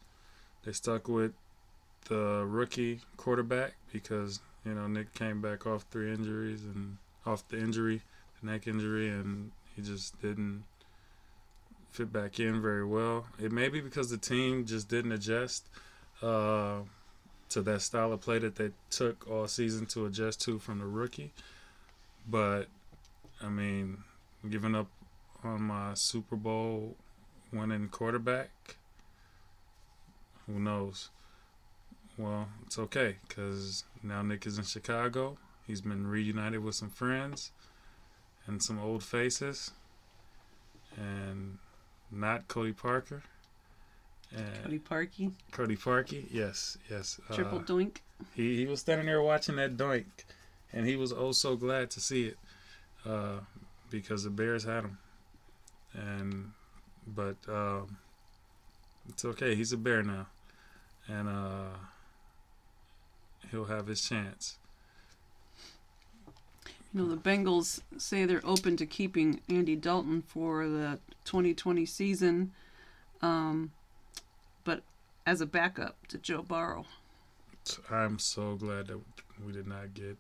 They 0.64 0.72
stuck 0.72 1.08
with 1.08 1.34
the 2.08 2.46
rookie 2.48 3.02
quarterback 3.18 3.74
because 3.92 4.40
you 4.66 4.74
know 4.74 4.88
Nick 4.88 5.14
came 5.14 5.42
back 5.42 5.66
off 5.66 5.86
three 5.92 6.14
injuries 6.14 6.64
and 6.64 6.98
off 7.26 7.48
the 7.48 7.58
injury, 7.58 8.02
the 8.42 8.52
neck 8.52 8.68
injury, 8.68 9.10
and 9.10 9.52
he 9.76 9.82
just 9.82 10.20
didn't 10.22 10.64
fit 11.92 12.12
back 12.12 12.40
in 12.40 12.62
very 12.62 12.86
well. 12.86 13.26
It 13.42 13.52
may 13.52 13.70
be 13.70 13.82
because 13.82 14.10
the 14.10 14.18
team 14.18 14.66
just 14.66 14.90
didn't 14.90 15.12
adjust 15.12 15.68
uh, 16.22 16.80
to 17.50 17.62
that 17.62 17.82
style 17.82 18.14
of 18.14 18.22
play 18.22 18.40
that 18.40 18.56
they 18.56 18.72
took 18.90 19.30
all 19.30 19.48
season 19.48 19.86
to 19.88 20.06
adjust 20.06 20.42
to 20.42 20.60
from 20.60 20.80
the 20.80 20.86
rookie. 20.86 21.32
But 22.28 22.68
I 23.42 23.50
mean, 23.50 24.04
giving 24.50 24.76
up 24.76 24.88
on 25.44 25.64
my 25.64 25.94
Super 25.94 26.36
Bowl 26.36 26.96
winning 27.52 27.88
quarterback, 27.90 28.50
who 30.46 30.60
knows? 30.60 31.10
Well, 32.20 32.50
it's 32.66 32.78
okay 32.78 33.16
because 33.26 33.86
now 34.04 34.22
Nick 34.22 34.46
is 34.46 34.58
in 34.58 34.66
Chicago. 34.66 35.38
He's 35.66 35.80
been 35.80 36.06
reunited 36.06 36.62
with 36.62 36.76
some 36.76 36.90
friends 36.90 37.54
and 38.46 38.62
some 38.62 38.78
old 38.78 39.04
faces, 39.04 39.72
and 40.98 41.60
not 42.12 42.50
Cody 42.50 42.74
Parker. 42.74 43.24
And 44.36 44.64
Cody 44.64 44.80
Parkey, 44.80 45.32
Cody 45.54 45.78
Parkey, 45.78 46.26
yes, 46.30 46.78
yes. 46.90 47.22
uh, 47.30 47.36
triple 47.36 47.62
doink. 47.62 48.00
he 48.36 48.58
he 48.58 48.66
was 48.66 48.82
standing 48.82 49.06
there 49.06 49.22
watching 49.22 49.56
that 49.56 49.78
doink, 49.78 50.26
and 50.74 50.86
he 50.86 50.98
was 50.98 51.14
oh 51.14 51.32
so 51.32 51.56
glad 51.56 51.90
to 51.92 52.02
see 52.02 52.26
it, 52.26 52.38
uh, 53.06 53.38
because 53.90 54.26
the 54.26 54.30
Bears 54.30 54.66
had 54.66 54.84
him, 54.84 54.98
and 55.94 56.52
but 57.08 57.38
um, 57.48 57.96
it's 59.08 59.24
okay. 59.24 59.56
He's 59.56 59.72
a 59.72 59.78
Bear 59.78 60.04
now, 60.04 60.28
and 61.08 61.30
uh, 61.30 61.78
he'll 63.52 63.66
have 63.66 63.88
his 63.88 64.02
chance. 64.02 64.58
You 66.94 67.02
know, 67.02 67.08
the 67.08 67.18
Bengals 67.18 67.82
say 67.98 68.26
they're 68.26 68.42
open 68.44 68.76
to 68.78 68.86
keeping 68.86 69.42
Andy 69.48 69.76
Dalton 69.76 70.24
for 70.24 70.68
the 70.68 71.00
2020 71.26 71.86
season, 71.86 72.52
um, 73.22 73.72
but 74.64 74.82
as 75.26 75.40
a 75.40 75.46
backup 75.46 76.08
to 76.08 76.18
Joe 76.18 76.42
Burrow. 76.42 76.86
I'm 77.92 78.18
so 78.18 78.56
glad 78.56 78.88
that 78.88 79.00
we 79.46 79.52
did 79.52 79.68
not 79.68 79.94
get 79.94 80.18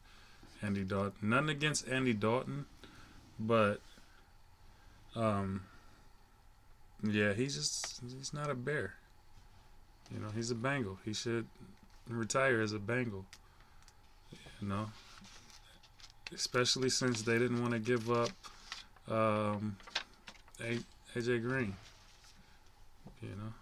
Andy 0.61 0.83
Dalton. 0.83 1.13
Nothing 1.21 1.49
against 1.49 1.87
Andy 1.87 2.13
Dalton, 2.13 2.65
but 3.39 3.81
um, 5.15 5.63
yeah, 7.03 7.33
he's 7.33 7.55
just 7.55 8.01
he's 8.15 8.33
not 8.33 8.49
a 8.49 8.55
bear. 8.55 8.93
You 10.13 10.19
know, 10.19 10.29
he's 10.35 10.51
a 10.51 10.55
Bengal. 10.55 10.99
He 11.05 11.13
should 11.13 11.47
retire 12.17 12.61
as 12.61 12.73
a 12.73 12.79
Bengal. 12.79 13.25
You 14.61 14.67
know, 14.67 14.87
especially 16.33 16.89
since 16.89 17.21
they 17.21 17.39
didn't 17.39 17.61
want 17.61 17.73
to 17.73 17.79
give 17.79 18.09
up 18.11 18.29
um, 19.07 19.77
A- 20.61 20.79
AJ 21.17 21.41
Green. 21.43 21.75
You 23.21 23.29
know. 23.29 23.53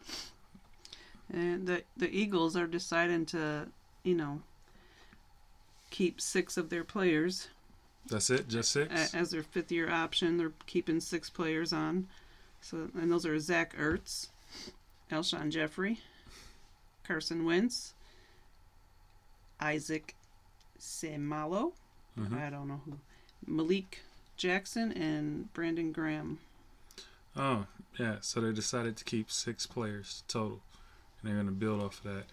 And 1.40 1.68
the 1.68 1.84
the 1.96 2.10
Eagles 2.10 2.56
are 2.56 2.68
deciding 2.68 3.26
to, 3.28 3.68
you 4.04 4.16
know, 4.16 4.42
keep 5.90 6.20
six 6.22 6.58
of 6.58 6.70
their 6.70 6.84
players 6.84 7.48
That's 8.10 8.30
it, 8.30 8.48
just 8.48 8.72
six. 8.72 9.14
as 9.14 9.32
their 9.32 9.44
fifth 9.44 9.72
year 9.72 9.90
option. 9.90 10.38
They're 10.38 10.54
keeping 10.66 11.00
six 11.00 11.30
players 11.30 11.72
on. 11.74 12.08
So 12.62 12.90
and 13.00 13.12
those 13.12 13.26
are 13.26 13.38
Zach 13.40 13.76
Ertz, 13.78 14.30
Alshon 15.12 15.50
Jeffery, 15.52 16.00
Carson 17.06 17.46
Wentz, 17.46 17.94
Isaac 19.60 20.16
Seumalo. 20.80 21.74
Mhm. 22.18 22.38
I 22.38 22.50
don't 22.50 22.68
know 22.68 22.82
who. 22.86 23.00
Malik 23.46 24.04
Jackson 24.36 24.92
and 24.92 25.52
Brandon 25.54 25.92
Graham. 25.92 26.40
Oh, 27.36 27.68
yeah. 28.00 28.18
So 28.22 28.42
they 28.42 28.52
decided 28.52 28.98
to 28.98 29.04
keep 29.04 29.32
six 29.32 29.66
players 29.66 30.24
total, 30.28 30.62
and 31.22 31.30
they're 31.30 31.36
going 31.36 31.46
to 31.48 31.52
build 31.52 31.82
off 31.82 32.04
of 32.04 32.16
that. 32.16 32.26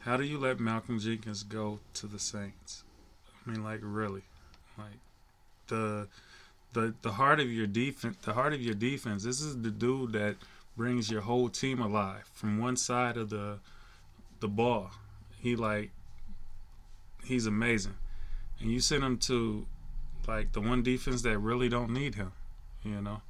How 0.00 0.16
do 0.16 0.24
you 0.24 0.38
let 0.38 0.60
Malcolm 0.60 0.98
Jenkins 0.98 1.42
go 1.42 1.80
to 1.94 2.06
the 2.06 2.18
Saints? 2.18 2.84
I 3.46 3.50
mean, 3.50 3.62
like 3.64 3.80
really, 3.82 4.22
like 4.78 4.98
the 5.68 6.08
the 6.72 6.94
the 7.02 7.12
heart 7.12 7.40
of 7.40 7.50
your 7.50 7.66
defense. 7.66 8.16
The 8.22 8.34
heart 8.34 8.52
of 8.52 8.60
your 8.60 8.74
defense. 8.74 9.24
This 9.24 9.40
is 9.40 9.62
the 9.62 9.70
dude 9.70 10.12
that 10.12 10.36
brings 10.76 11.10
your 11.10 11.22
whole 11.22 11.48
team 11.48 11.80
alive 11.80 12.28
from 12.32 12.58
one 12.58 12.76
side 12.76 13.16
of 13.16 13.30
the 13.30 13.60
the 14.40 14.48
ball. 14.48 14.90
He 15.38 15.56
like 15.56 15.90
he's 17.24 17.46
amazing, 17.46 17.94
and 18.60 18.70
you 18.70 18.80
send 18.80 19.02
him 19.02 19.18
to 19.18 19.66
like 20.26 20.52
the 20.52 20.60
one 20.60 20.82
defense 20.82 21.22
that 21.22 21.38
really 21.38 21.68
don't 21.68 21.90
need 21.90 22.14
him. 22.14 22.32
You 22.82 23.00
know. 23.00 23.22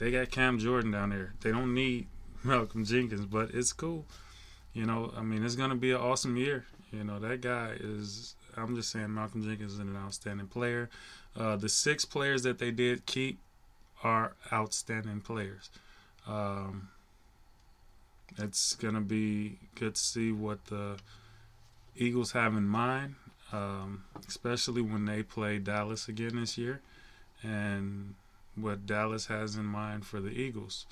They 0.00 0.10
got 0.10 0.30
Cam 0.30 0.58
Jordan 0.58 0.90
down 0.90 1.10
there. 1.10 1.34
They 1.42 1.52
don't 1.52 1.74
need 1.74 2.08
Malcolm 2.42 2.84
Jenkins, 2.84 3.26
but 3.26 3.50
it's 3.52 3.72
cool. 3.72 4.06
You 4.72 4.86
know, 4.86 5.12
I 5.16 5.22
mean, 5.22 5.44
it's 5.44 5.56
gonna 5.56 5.76
be 5.76 5.92
an 5.92 5.98
awesome 5.98 6.36
year. 6.36 6.64
You 6.90 7.04
know, 7.04 7.20
that 7.20 7.42
guy 7.42 7.76
is. 7.78 8.34
I'm 8.56 8.74
just 8.74 8.90
saying, 8.90 9.14
Malcolm 9.14 9.44
Jenkins 9.44 9.74
is 9.74 9.78
an 9.78 9.96
outstanding 9.96 10.48
player. 10.48 10.88
Uh, 11.36 11.56
the 11.56 11.68
six 11.68 12.04
players 12.04 12.42
that 12.42 12.58
they 12.58 12.70
did 12.70 13.06
keep 13.06 13.38
are 14.02 14.32
outstanding 14.52 15.20
players. 15.20 15.70
Um, 16.26 16.88
it's 18.38 18.74
gonna 18.74 19.02
be 19.02 19.58
good 19.74 19.96
to 19.96 20.00
see 20.00 20.32
what 20.32 20.64
the 20.66 20.96
Eagles 22.00 22.32
have 22.32 22.56
in 22.56 22.66
mind, 22.66 23.14
um, 23.52 24.04
especially 24.26 24.80
when 24.80 25.04
they 25.04 25.22
play 25.22 25.58
Dallas 25.58 26.08
again 26.08 26.36
this 26.36 26.56
year, 26.56 26.80
and 27.42 28.14
what 28.54 28.86
Dallas 28.86 29.26
has 29.26 29.56
in 29.56 29.66
mind 29.66 30.06
for 30.06 30.18
the 30.18 30.30
Eagles, 30.30 30.86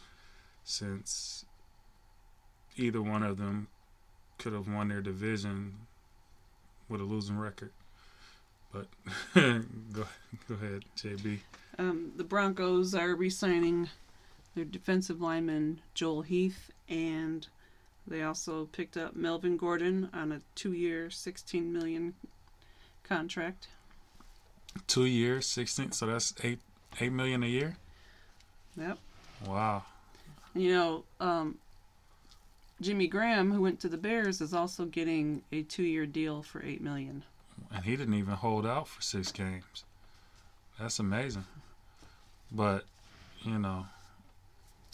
since 0.65 1.47
either 2.77 3.01
one 3.01 3.23
of 3.23 3.39
them 3.39 3.69
could 4.37 4.53
have 4.53 4.69
won 4.69 4.89
their 4.89 5.01
division 5.01 5.87
with 6.91 7.01
a 7.01 7.05
losing 7.05 7.39
record. 7.39 7.71
But 8.71 8.89
go 9.35 10.05
go 10.47 10.55
ahead, 10.55 10.85
JB. 10.95 11.39
Um, 11.79 12.13
the 12.17 12.25
Broncos 12.25 12.95
are 12.95 13.15
re-signing 13.15 13.89
their 14.55 14.67
defensive 14.67 15.23
lineman 15.23 15.81
Joel 15.95 16.23
Heath, 16.23 16.71
and 16.87 17.47
they 18.09 18.23
also 18.23 18.67
picked 18.67 18.97
up 18.97 19.15
Melvin 19.15 19.57
Gordon 19.57 20.09
on 20.13 20.33
a 20.33 20.41
two-year, 20.55 21.11
sixteen 21.11 21.73
million 21.73 22.15
contract. 23.05 23.69
Two 24.87 25.05
years, 25.05 25.47
sixteen. 25.47 25.93
So 25.93 26.07
that's 26.07 26.35
eight 26.43 26.61
eight 27.01 27.13
million 27.13 27.43
a 27.43 27.47
year. 27.47 27.77
Yep. 28.77 28.99
Wow. 29.47 29.83
You 30.55 30.73
know, 30.73 31.05
um, 31.21 31.59
Jimmy 32.81 33.07
Graham, 33.07 33.53
who 33.53 33.61
went 33.61 33.81
to 33.81 33.89
the 33.89 33.97
Bears, 33.97 34.41
is 34.41 34.55
also 34.55 34.85
getting 34.85 35.43
a 35.53 35.63
two-year 35.63 36.07
deal 36.07 36.43
for 36.43 36.65
eight 36.65 36.81
million. 36.81 37.25
And 37.73 37.85
he 37.85 37.97
didn't 37.97 38.15
even 38.15 38.35
hold 38.35 38.67
out 38.67 38.89
for 38.89 39.03
six 39.03 39.33
games. 39.33 39.85
That's 40.81 40.99
amazing. 40.99 41.45
But, 42.53 42.85
you 43.43 43.59
know, 43.59 43.87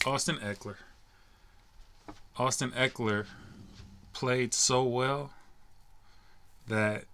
Austin 0.05 0.37
Ekeler. 0.37 0.75
Austin 2.37 2.71
Ekeler 2.71 3.25
played 4.13 4.53
so 4.53 4.83
well 4.83 5.31
that 6.67 7.05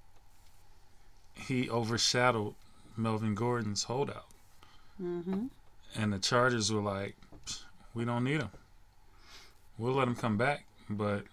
he 1.33 1.69
overshadowed 1.69 2.55
Melvin 2.95 3.35
Gordon's 3.35 3.83
holdout. 3.83 4.25
Mm-hmm. 5.01 5.47
And 5.95 6.13
the 6.13 6.19
Chargers 6.19 6.71
were 6.71 6.81
like, 6.81 7.15
we 7.93 8.05
don't 8.05 8.23
need 8.23 8.41
him. 8.41 8.49
We'll 9.77 9.93
let 9.93 10.07
him 10.07 10.15
come 10.15 10.37
back, 10.37 10.65
but 10.89 11.23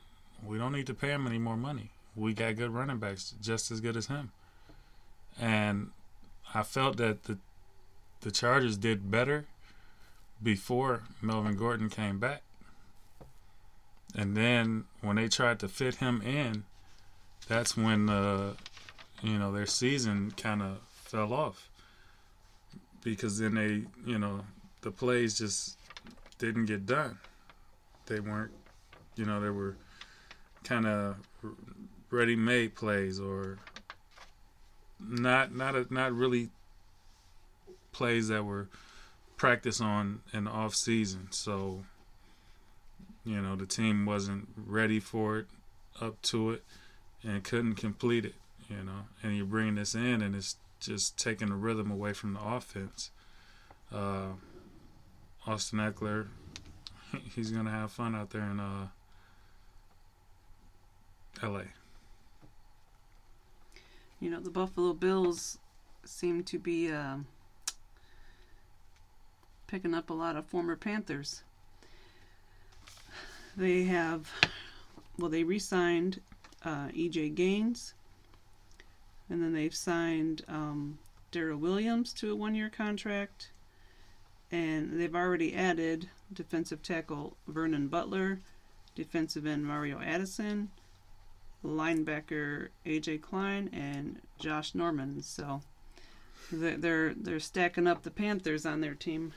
we 0.44 0.58
don't 0.58 0.72
need 0.72 0.86
to 0.86 0.94
pay 0.94 1.10
him 1.10 1.26
any 1.26 1.38
more 1.38 1.56
money. 1.56 1.90
We 2.16 2.34
got 2.34 2.56
good 2.56 2.70
running 2.70 2.98
backs, 2.98 3.34
just 3.40 3.70
as 3.70 3.80
good 3.80 3.96
as 3.96 4.06
him. 4.06 4.32
And 5.40 5.90
I 6.54 6.62
felt 6.62 6.96
that 6.96 7.24
the 7.24 7.38
the 8.20 8.30
Chargers 8.30 8.76
did 8.76 9.10
better 9.10 9.46
before 10.42 11.02
Melvin 11.22 11.56
Gordon 11.56 11.88
came 11.88 12.18
back. 12.18 12.42
And 14.14 14.36
then 14.36 14.84
when 15.00 15.16
they 15.16 15.28
tried 15.28 15.60
to 15.60 15.68
fit 15.68 15.96
him 15.96 16.22
in, 16.22 16.64
that's 17.46 17.76
when 17.76 18.08
uh, 18.08 18.54
you 19.22 19.38
know 19.38 19.52
their 19.52 19.66
season 19.66 20.32
kind 20.36 20.62
of 20.62 20.78
fell 21.04 21.32
off 21.32 21.68
because 23.02 23.38
then 23.38 23.54
they 23.54 23.82
you 24.10 24.18
know 24.18 24.40
the 24.82 24.90
plays 24.90 25.38
just 25.38 25.76
didn't 26.38 26.66
get 26.66 26.86
done. 26.86 27.18
They 28.06 28.20
weren't 28.20 28.52
you 29.16 29.24
know 29.24 29.40
they 29.40 29.50
were 29.50 29.76
kind 30.64 30.86
of 30.86 31.16
ready-made 32.10 32.74
plays 32.74 33.20
or 33.20 33.58
not 35.00 35.54
not 35.54 35.74
a, 35.74 35.86
not 35.92 36.12
really 36.12 36.50
plays 37.92 38.28
that 38.28 38.44
were 38.44 38.68
practiced 39.36 39.80
on 39.80 40.20
in 40.32 40.44
the 40.44 40.50
off 40.50 40.74
season. 40.74 41.28
So 41.30 41.84
you 43.28 43.42
know 43.42 43.56
the 43.56 43.66
team 43.66 44.06
wasn't 44.06 44.48
ready 44.56 44.98
for 44.98 45.38
it, 45.38 45.46
up 46.00 46.20
to 46.22 46.52
it, 46.52 46.64
and 47.22 47.44
couldn't 47.44 47.74
complete 47.74 48.24
it. 48.24 48.34
You 48.70 48.82
know, 48.82 49.04
and 49.22 49.36
you're 49.36 49.44
bringing 49.44 49.74
this 49.74 49.94
in, 49.94 50.22
and 50.22 50.34
it's 50.34 50.56
just 50.80 51.18
taking 51.18 51.48
the 51.48 51.54
rhythm 51.54 51.90
away 51.90 52.14
from 52.14 52.32
the 52.32 52.40
offense. 52.42 53.10
Uh, 53.94 54.28
Austin 55.46 55.78
Ekeler, 55.78 56.28
he's 57.34 57.50
gonna 57.50 57.70
have 57.70 57.92
fun 57.92 58.14
out 58.14 58.30
there 58.30 58.50
in 58.50 58.60
uh, 58.60 58.88
L.A. 61.42 61.64
You 64.20 64.30
know, 64.30 64.40
the 64.40 64.50
Buffalo 64.50 64.94
Bills 64.94 65.58
seem 66.04 66.44
to 66.44 66.58
be 66.58 66.90
um, 66.90 67.26
picking 69.66 69.92
up 69.92 70.08
a 70.08 70.14
lot 70.14 70.34
of 70.34 70.46
former 70.46 70.76
Panthers. 70.76 71.42
They 73.58 73.82
have, 73.84 74.30
well, 75.18 75.30
they 75.30 75.42
re 75.42 75.58
signed 75.58 76.20
uh, 76.64 76.90
EJ 76.94 77.34
Gaines, 77.34 77.94
and 79.28 79.42
then 79.42 79.52
they've 79.52 79.74
signed 79.74 80.42
um, 80.46 81.00
Daryl 81.32 81.58
Williams 81.58 82.12
to 82.14 82.30
a 82.30 82.36
one 82.36 82.54
year 82.54 82.70
contract, 82.70 83.50
and 84.52 85.00
they've 85.00 85.14
already 85.14 85.56
added 85.56 86.08
defensive 86.32 86.82
tackle 86.82 87.36
Vernon 87.48 87.88
Butler, 87.88 88.38
defensive 88.94 89.44
end 89.44 89.66
Mario 89.66 90.00
Addison, 90.00 90.70
linebacker 91.64 92.68
AJ 92.86 93.22
Klein, 93.22 93.70
and 93.72 94.20
Josh 94.38 94.72
Norman. 94.72 95.20
So 95.20 95.62
they're 96.52 96.76
they're, 96.76 97.14
they're 97.14 97.40
stacking 97.40 97.88
up 97.88 98.04
the 98.04 98.12
Panthers 98.12 98.64
on 98.64 98.82
their 98.82 98.94
team. 98.94 99.32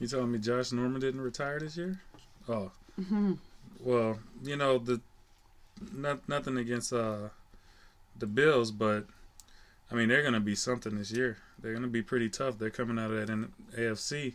You 0.00 0.08
telling 0.08 0.32
me 0.32 0.40
Josh 0.40 0.72
Norman 0.72 1.00
didn't 1.00 1.20
retire 1.20 1.60
this 1.60 1.76
year? 1.76 2.00
Oh, 2.48 2.72
Mm-hmm. 3.00 3.34
well, 3.80 4.18
you 4.42 4.56
know 4.56 4.78
the 4.78 5.00
not 5.92 6.26
nothing 6.28 6.56
against 6.56 6.92
uh 6.92 7.28
the 8.18 8.26
Bills, 8.26 8.70
but 8.70 9.06
I 9.90 9.94
mean 9.94 10.08
they're 10.08 10.22
gonna 10.22 10.40
be 10.40 10.54
something 10.54 10.96
this 10.96 11.10
year. 11.12 11.38
They're 11.60 11.74
gonna 11.74 11.88
be 11.88 12.02
pretty 12.02 12.28
tough. 12.28 12.58
They're 12.58 12.70
coming 12.70 12.98
out 12.98 13.10
of 13.10 13.26
that 13.26 13.48
AFC, 13.76 14.34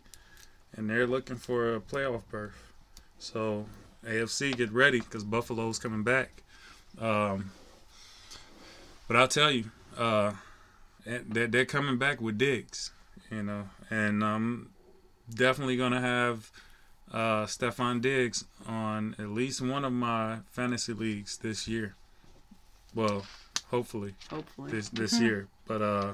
and 0.75 0.89
they're 0.89 1.07
looking 1.07 1.37
for 1.37 1.75
a 1.75 1.79
playoff 1.79 2.23
berth. 2.29 2.71
So 3.19 3.65
AFC, 4.05 4.55
get 4.55 4.71
ready 4.71 4.99
because 4.99 5.23
Buffalo's 5.23 5.79
coming 5.79 6.03
back. 6.03 6.43
Um, 6.99 7.51
but 9.07 9.17
I'll 9.17 9.27
tell 9.27 9.51
you, 9.51 9.65
uh, 9.97 10.33
they're, 11.05 11.47
they're 11.47 11.65
coming 11.65 11.97
back 11.97 12.21
with 12.21 12.37
Diggs, 12.37 12.91
you 13.29 13.43
know, 13.43 13.69
and 13.89 14.23
I'm 14.23 14.69
definitely 15.33 15.77
gonna 15.77 16.01
have 16.01 16.51
uh, 17.13 17.45
Stefon 17.45 18.01
Diggs 18.01 18.45
on 18.67 19.15
at 19.19 19.29
least 19.29 19.61
one 19.61 19.83
of 19.85 19.91
my 19.91 20.39
fantasy 20.51 20.93
leagues 20.93 21.37
this 21.37 21.67
year. 21.67 21.95
Well, 22.95 23.25
hopefully 23.69 24.15
Hopefully. 24.29 24.71
this 24.71 24.89
this 24.89 25.19
year. 25.21 25.47
But 25.67 25.81
uh, 25.81 26.13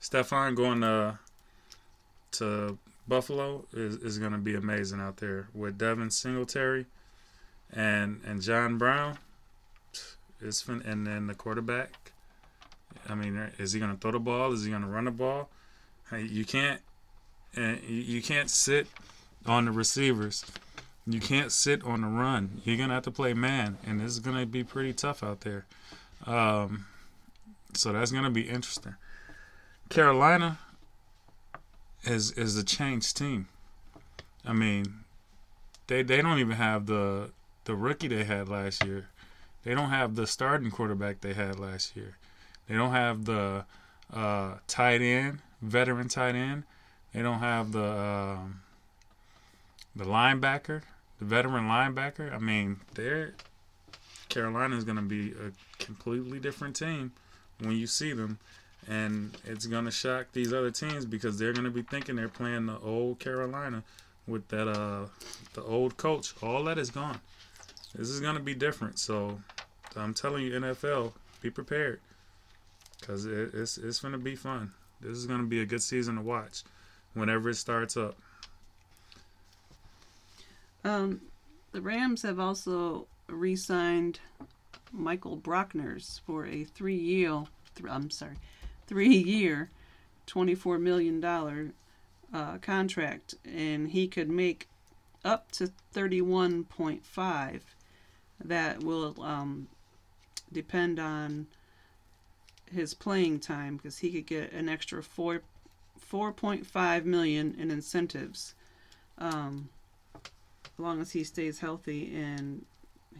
Stefon 0.00 0.54
going 0.54 0.80
to 0.80 1.18
to 2.32 2.78
Buffalo 3.06 3.64
is, 3.72 3.96
is 3.96 4.18
going 4.18 4.32
to 4.32 4.38
be 4.38 4.54
amazing 4.54 5.00
out 5.00 5.16
there 5.18 5.48
with 5.54 5.78
Devin 5.78 6.10
Singletary 6.10 6.86
and 7.72 8.20
and 8.26 8.42
John 8.42 8.78
Brown. 8.78 9.18
It's 10.40 10.62
fin- 10.62 10.82
and 10.84 11.06
then 11.06 11.26
the 11.26 11.34
quarterback. 11.34 12.12
I 13.08 13.14
mean, 13.14 13.36
is 13.58 13.72
he 13.72 13.80
going 13.80 13.92
to 13.92 13.98
throw 13.98 14.12
the 14.12 14.18
ball? 14.18 14.52
Is 14.52 14.64
he 14.64 14.70
going 14.70 14.82
to 14.82 14.88
run 14.88 15.04
the 15.04 15.10
ball? 15.10 15.48
You 16.16 16.44
can't 16.44 16.80
and 17.56 17.82
you 17.82 18.22
can't 18.22 18.50
sit 18.50 18.86
on 19.48 19.64
the 19.64 19.72
receivers. 19.72 20.44
You 21.06 21.20
can't 21.20 21.50
sit 21.50 21.82
on 21.84 22.02
the 22.02 22.06
run. 22.06 22.60
You're 22.64 22.76
gonna 22.76 22.94
have 22.94 23.04
to 23.04 23.10
play 23.10 23.32
man, 23.32 23.78
and 23.86 24.00
this 24.00 24.12
is 24.12 24.20
gonna 24.20 24.46
be 24.46 24.62
pretty 24.62 24.92
tough 24.92 25.22
out 25.22 25.40
there. 25.40 25.64
Um, 26.26 26.86
so 27.74 27.92
that's 27.92 28.12
gonna 28.12 28.30
be 28.30 28.48
interesting. 28.48 28.94
Carolina 29.88 30.58
is 32.04 32.32
is 32.32 32.56
a 32.56 32.64
changed 32.64 33.16
team. 33.16 33.48
I 34.44 34.52
mean, 34.52 35.04
they 35.86 36.02
they 36.02 36.20
don't 36.20 36.38
even 36.38 36.56
have 36.56 36.86
the 36.86 37.30
the 37.64 37.74
rookie 37.74 38.08
they 38.08 38.24
had 38.24 38.48
last 38.48 38.84
year. 38.84 39.08
They 39.64 39.74
don't 39.74 39.90
have 39.90 40.14
the 40.14 40.26
starting 40.26 40.70
quarterback 40.70 41.20
they 41.20 41.34
had 41.34 41.58
last 41.58 41.96
year. 41.96 42.16
They 42.68 42.74
don't 42.74 42.92
have 42.92 43.24
the 43.24 43.64
uh, 44.12 44.54
tight 44.66 45.00
end, 45.00 45.40
veteran 45.62 46.08
tight 46.08 46.34
end. 46.34 46.64
They 47.12 47.22
don't 47.22 47.40
have 47.40 47.72
the 47.72 47.84
um, 47.84 48.60
the 49.94 50.04
linebacker, 50.04 50.82
the 51.18 51.24
veteran 51.24 51.64
linebacker. 51.64 52.32
I 52.32 52.38
mean, 52.38 52.80
they're 52.94 53.34
Carolina 54.28 54.76
is 54.76 54.84
going 54.84 54.96
to 54.96 55.02
be 55.02 55.32
a 55.32 55.52
completely 55.82 56.38
different 56.38 56.76
team 56.76 57.12
when 57.60 57.72
you 57.72 57.86
see 57.86 58.12
them, 58.12 58.38
and 58.86 59.36
it's 59.44 59.66
going 59.66 59.84
to 59.86 59.90
shock 59.90 60.26
these 60.32 60.52
other 60.52 60.70
teams 60.70 61.04
because 61.04 61.38
they're 61.38 61.52
going 61.52 61.64
to 61.64 61.70
be 61.70 61.82
thinking 61.82 62.16
they're 62.16 62.28
playing 62.28 62.66
the 62.66 62.78
old 62.78 63.18
Carolina 63.18 63.82
with 64.26 64.46
that 64.48 64.68
uh 64.68 65.06
the 65.54 65.62
old 65.62 65.96
coach. 65.96 66.34
All 66.42 66.64
that 66.64 66.78
is 66.78 66.90
gone. 66.90 67.20
This 67.94 68.08
is 68.08 68.20
going 68.20 68.36
to 68.36 68.42
be 68.42 68.54
different. 68.54 68.98
So 68.98 69.40
I'm 69.96 70.14
telling 70.14 70.44
you, 70.44 70.52
NFL, 70.52 71.12
be 71.40 71.50
prepared 71.50 72.00
because 73.00 73.24
it, 73.24 73.54
it's 73.54 73.78
it's 73.78 74.00
going 74.00 74.12
to 74.12 74.18
be 74.18 74.36
fun. 74.36 74.72
This 75.00 75.16
is 75.16 75.26
going 75.26 75.40
to 75.40 75.46
be 75.46 75.60
a 75.60 75.66
good 75.66 75.82
season 75.82 76.16
to 76.16 76.22
watch 76.22 76.62
whenever 77.14 77.48
it 77.50 77.54
starts 77.54 77.96
up. 77.96 78.16
Um, 80.88 81.20
the 81.72 81.82
Rams 81.82 82.22
have 82.22 82.40
also 82.40 83.06
re-signed 83.26 84.20
Michael 84.90 85.36
Brockers 85.36 86.20
for 86.26 86.46
a 86.46 86.64
three-year. 86.64 87.44
Th- 87.74 87.90
I'm 87.90 88.10
sorry, 88.10 88.36
three-year, 88.86 89.70
twenty-four 90.26 90.78
million 90.78 91.20
dollar 91.20 91.72
uh, 92.32 92.56
contract, 92.58 93.34
and 93.44 93.90
he 93.90 94.08
could 94.08 94.30
make 94.30 94.66
up 95.24 95.52
to 95.52 95.66
thirty-one 95.92 96.64
point 96.64 97.04
five. 97.04 97.74
That 98.42 98.82
will 98.82 99.14
um, 99.20 99.68
depend 100.50 100.98
on 100.98 101.48
his 102.72 102.94
playing 102.94 103.40
time 103.40 103.76
because 103.76 103.98
he 103.98 104.10
could 104.10 104.26
get 104.26 104.52
an 104.52 104.70
extra 104.70 105.02
four 105.02 105.42
four 105.98 106.32
point 106.32 106.66
five 106.66 107.04
million 107.04 107.54
in 107.58 107.70
incentives. 107.70 108.54
Um, 109.18 109.68
long 110.78 111.00
as 111.00 111.12
he 111.12 111.24
stays 111.24 111.58
healthy 111.58 112.14
and 112.14 112.64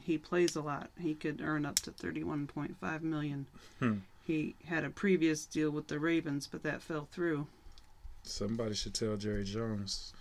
he 0.00 0.18
plays 0.18 0.56
a 0.56 0.60
lot, 0.60 0.90
he 0.98 1.14
could 1.14 1.40
earn 1.42 1.66
up 1.66 1.76
to 1.80 1.90
31.5 1.90 3.02
million. 3.02 3.46
Hmm. 3.78 3.98
He 4.24 4.54
had 4.66 4.84
a 4.84 4.90
previous 4.90 5.46
deal 5.46 5.70
with 5.70 5.88
the 5.88 5.98
Ravens, 5.98 6.46
but 6.46 6.62
that 6.62 6.82
fell 6.82 7.08
through. 7.10 7.46
Somebody 8.22 8.74
should 8.74 8.94
tell 8.94 9.16
Jerry 9.16 9.44
Jones 9.44 10.12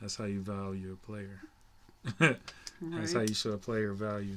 that's 0.00 0.16
how 0.16 0.24
you 0.24 0.40
value 0.40 0.92
a 0.92 1.06
player. 1.06 1.40
That's 2.82 3.14
how 3.14 3.20
you 3.20 3.34
show 3.34 3.52
a 3.52 3.58
player 3.58 3.92
value. 3.92 4.36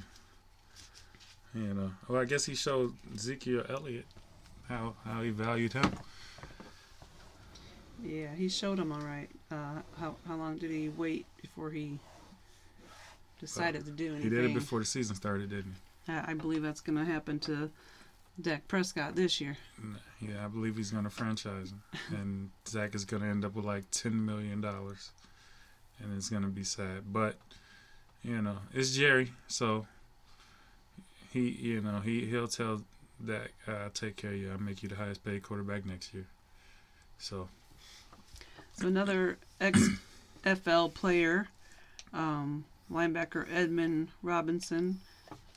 You 1.53 1.73
know. 1.73 1.91
Well, 2.07 2.21
I 2.21 2.25
guess 2.25 2.45
he 2.45 2.55
showed 2.55 2.93
Ezekiel 3.13 3.65
Elliott 3.69 4.05
how 4.67 4.95
how 5.03 5.21
he 5.21 5.31
valued 5.31 5.73
him. 5.73 5.91
Yeah, 8.03 8.33
he 8.35 8.47
showed 8.47 8.79
him 8.79 8.91
all 8.91 9.01
right. 9.01 9.29
Uh, 9.51 9.81
how 9.99 10.15
how 10.27 10.35
long 10.35 10.57
did 10.57 10.71
he 10.71 10.89
wait 10.89 11.25
before 11.41 11.69
he 11.69 11.99
decided 13.39 13.85
to 13.85 13.91
do 13.91 14.13
anything? 14.13 14.23
He 14.23 14.29
did 14.29 14.45
it 14.45 14.53
before 14.53 14.79
the 14.79 14.85
season 14.85 15.15
started, 15.15 15.49
didn't 15.49 15.75
I, 16.07 16.31
I 16.31 16.33
believe 16.33 16.61
that's 16.61 16.81
going 16.81 16.97
to 16.97 17.05
happen 17.05 17.39
to 17.39 17.69
Dak 18.41 18.67
Prescott 18.67 19.15
this 19.15 19.41
year. 19.41 19.57
Yeah, 20.21 20.45
I 20.45 20.47
believe 20.47 20.77
he's 20.77 20.91
going 20.91 21.03
to 21.03 21.09
franchise 21.09 21.71
him, 21.71 21.81
and 22.17 22.49
Zach 22.67 22.95
is 22.95 23.05
going 23.05 23.23
to 23.23 23.29
end 23.29 23.45
up 23.45 23.55
with 23.55 23.65
like 23.65 23.89
ten 23.91 24.25
million 24.25 24.61
dollars, 24.61 25.11
and 25.99 26.15
it's 26.15 26.29
going 26.29 26.43
to 26.43 26.49
be 26.49 26.63
sad. 26.63 27.11
But 27.11 27.35
you 28.23 28.41
know, 28.41 28.57
it's 28.73 28.95
Jerry, 28.95 29.31
so 29.47 29.87
he, 31.31 31.49
you 31.49 31.81
know, 31.81 31.99
he 31.99 32.25
he'll 32.25 32.47
tell 32.47 32.81
Dak, 33.25 33.51
"I'll 33.67 33.89
take 33.89 34.15
care 34.15 34.31
of 34.31 34.37
you. 34.37 34.51
I'll 34.51 34.59
make 34.59 34.83
you 34.83 34.89
the 34.89 34.95
highest 34.95 35.23
paid 35.23 35.43
quarterback 35.43 35.85
next 35.85 36.13
year." 36.13 36.25
So 37.17 37.49
So 38.73 38.87
another 38.87 39.37
XFL 39.59 40.93
player, 40.93 41.49
um, 42.13 42.63
linebacker 42.91 43.47
Edmond 43.51 44.09
Robinson, 44.21 44.99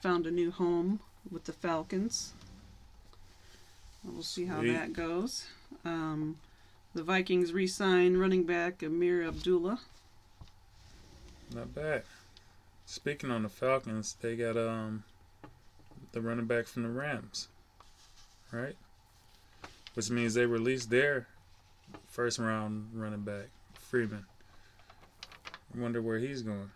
found 0.00 0.26
a 0.26 0.30
new 0.30 0.50
home 0.50 1.00
with 1.30 1.44
the 1.44 1.52
Falcons. 1.52 2.32
We'll 4.04 4.22
see 4.22 4.46
how 4.46 4.60
Sweet. 4.60 4.72
that 4.72 4.92
goes. 4.92 5.46
Um, 5.84 6.36
the 6.94 7.02
Vikings 7.02 7.52
re 7.52 7.66
sign 7.66 8.16
running 8.16 8.44
back 8.44 8.82
Ameer 8.82 9.26
Abdullah. 9.26 9.80
Not 11.54 11.74
bad. 11.74 12.02
Speaking 12.86 13.30
on 13.30 13.44
the 13.44 13.48
Falcons, 13.48 14.16
they 14.20 14.36
got 14.36 14.56
um 14.56 15.04
the 16.12 16.20
running 16.20 16.46
back 16.46 16.66
from 16.66 16.82
the 16.82 16.90
Rams, 16.90 17.48
right? 18.50 18.76
Which 19.94 20.10
means 20.10 20.34
they 20.34 20.46
released 20.46 20.90
their 20.90 21.26
first 22.08 22.38
round 22.38 22.90
running 22.92 23.22
back, 23.22 23.48
Freeman. 23.78 24.26
I 25.74 25.80
wonder 25.80 26.02
where 26.02 26.18
he's 26.18 26.42
going. 26.42 26.70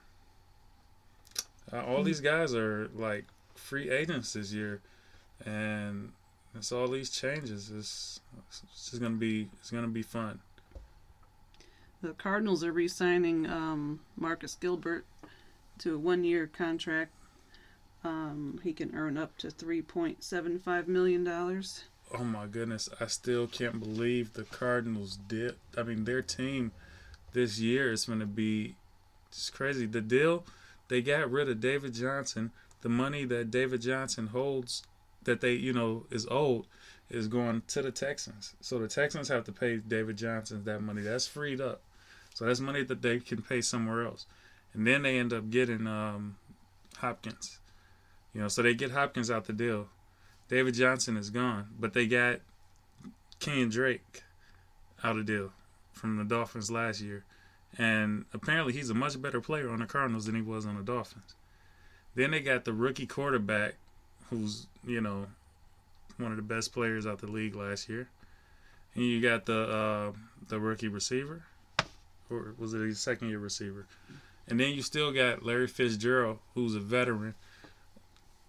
Uh, 1.73 1.85
all 1.85 2.03
these 2.03 2.21
guys 2.21 2.55
are 2.55 2.89
like 2.95 3.25
free 3.55 3.91
agents 3.91 4.35
this 4.35 4.53
year, 4.53 4.81
and 5.45 6.13
it's 6.55 6.73
all 6.73 6.89
these 6.89 7.11
changes. 7.11 7.71
It's, 7.71 8.21
it's 8.49 8.91
just 8.91 9.01
gonna 9.01 9.17
be 9.17 9.49
it's 9.61 9.71
gonna 9.71 9.89
be 9.89 10.03
fun. 10.03 10.41
The 12.03 12.13
Cardinals 12.13 12.63
are 12.63 12.73
re-signing 12.73 13.47
um, 13.47 14.01
Marcus 14.17 14.55
Gilbert 14.55 15.07
to 15.79 15.95
a 15.95 15.99
one-year 15.99 16.47
contract. 16.47 17.11
Um, 18.05 18.61
he 18.63 18.73
can 18.73 18.95
earn 18.95 19.19
up 19.19 19.37
to 19.39 19.51
three 19.51 19.83
point 19.83 20.23
seven 20.23 20.59
five 20.59 20.87
million 20.87 21.25
dollars. 21.25 21.85
Oh 22.17 22.23
my 22.23 22.47
goodness, 22.47 22.89
I 23.01 23.07
still 23.09 23.49
can't 23.49 23.81
believe 23.81 24.35
the 24.35 24.45
Cardinals 24.45 25.19
did. 25.27 25.57
I 25.77 25.83
mean, 25.83 26.05
their 26.05 26.23
team 26.23 26.71
this 27.33 27.59
year 27.59 27.91
is 27.91 28.05
going 28.05 28.21
to 28.21 28.27
be 28.27 28.77
just 29.33 29.53
crazy. 29.53 29.87
The 29.87 30.01
deal, 30.01 30.45
they 30.89 31.03
got 31.03 31.31
rid 31.31 31.49
of 31.49 31.61
David 31.61 31.95
Johnson. 31.95 32.53
The 32.83 32.89
money 32.89 33.25
that 33.25 33.51
David 33.51 33.81
Johnson 33.81 34.29
holds, 34.29 34.83
that 35.25 35.41
they, 35.41 35.55
you 35.55 35.73
know, 35.73 36.07
is 36.11 36.27
owed, 36.31 36.67
is 37.11 37.29
going 37.29 37.63
to 37.69 37.83
the 37.83 37.91
Texans. 37.91 38.55
So 38.61 38.79
the 38.79 38.89
Texans 38.89 39.29
have 39.29 39.45
to 39.45 39.53
pay 39.53 39.79
David 39.79 40.17
Johnson 40.17 40.65
that 40.65 40.83
money. 40.83 41.03
That's 41.03 41.27
freed 41.27 41.61
up. 41.61 41.81
So 42.35 42.45
that's 42.45 42.61
money 42.61 42.83
that 42.85 43.03
they 43.03 43.19
can 43.19 43.43
pay 43.43 43.61
somewhere 43.61 44.05
else. 44.05 44.27
And 44.75 44.87
then 44.87 45.03
they 45.03 45.19
end 45.19 45.33
up 45.33 45.49
getting 45.51 45.87
um, 45.87 46.37
Hopkins. 46.99 47.59
You 48.35 48.43
know, 48.43 48.49
so 48.49 48.63
they 48.63 48.75
get 48.75 48.91
Hopkins 48.91 49.31
out 49.31 49.47
the 49.47 49.53
deal. 49.53 49.89
David 50.49 50.75
Johnson 50.75 51.17
is 51.17 51.31
gone, 51.31 51.69
but 51.79 51.95
they 51.95 52.07
got 52.07 52.41
Ken 53.41 53.69
Drake 53.69 54.23
out 55.03 55.17
of 55.17 55.27
deal 55.27 55.53
from 55.93 56.19
the 56.19 56.25
Dolphins 56.25 56.71
last 56.71 57.01
year. 57.01 57.25
And 57.79 58.25
apparently 58.33 58.73
he's 58.73 58.91
a 58.91 58.95
much 58.95 59.21
better 59.21 59.41
player 59.41 59.69
on 59.69 59.81
the 59.81 59.87
Cardinals 59.87 60.27
than 60.27 60.35
he 60.35 60.43
was 60.43 60.67
on 60.67 60.77
the 60.77 60.83
Dolphins. 60.83 61.35
Then 62.15 62.31
they 62.31 62.41
got 62.41 62.65
the 62.65 62.73
rookie 62.73 63.07
quarterback 63.07 63.75
who's, 64.31 64.67
you 64.87 65.01
know, 65.01 65.27
one 66.17 66.31
of 66.31 66.37
the 66.37 66.43
best 66.43 66.73
players 66.73 67.07
out 67.07 67.19
the 67.19 67.27
league 67.27 67.55
last 67.55 67.89
year. 67.89 68.09
And 68.95 69.05
you 69.05 69.21
got 69.21 69.45
the 69.45 69.61
uh, 69.61 70.13
the 70.49 70.59
rookie 70.59 70.89
receiver, 70.89 71.43
or 72.31 72.55
was 72.57 72.73
it 72.73 72.81
a 72.81 72.95
second 72.95 73.29
year 73.29 73.39
receiver? 73.39 73.87
And 74.49 74.59
then 74.59 74.73
you 74.73 74.81
still 74.81 75.13
got 75.13 75.43
Larry 75.43 75.67
Fitzgerald, 75.67 76.39
who's 76.55 76.75
a 76.75 76.81
veteran. 76.81 77.35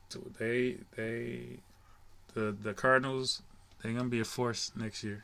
So 0.08 0.22
they 0.40 0.78
they 0.96 1.60
the 2.34 2.56
the 2.58 2.74
Cardinals 2.74 3.42
they're 3.82 3.94
gonna 3.94 4.10
be 4.10 4.20
a 4.20 4.26
force 4.26 4.72
next 4.76 5.04
year. 5.04 5.24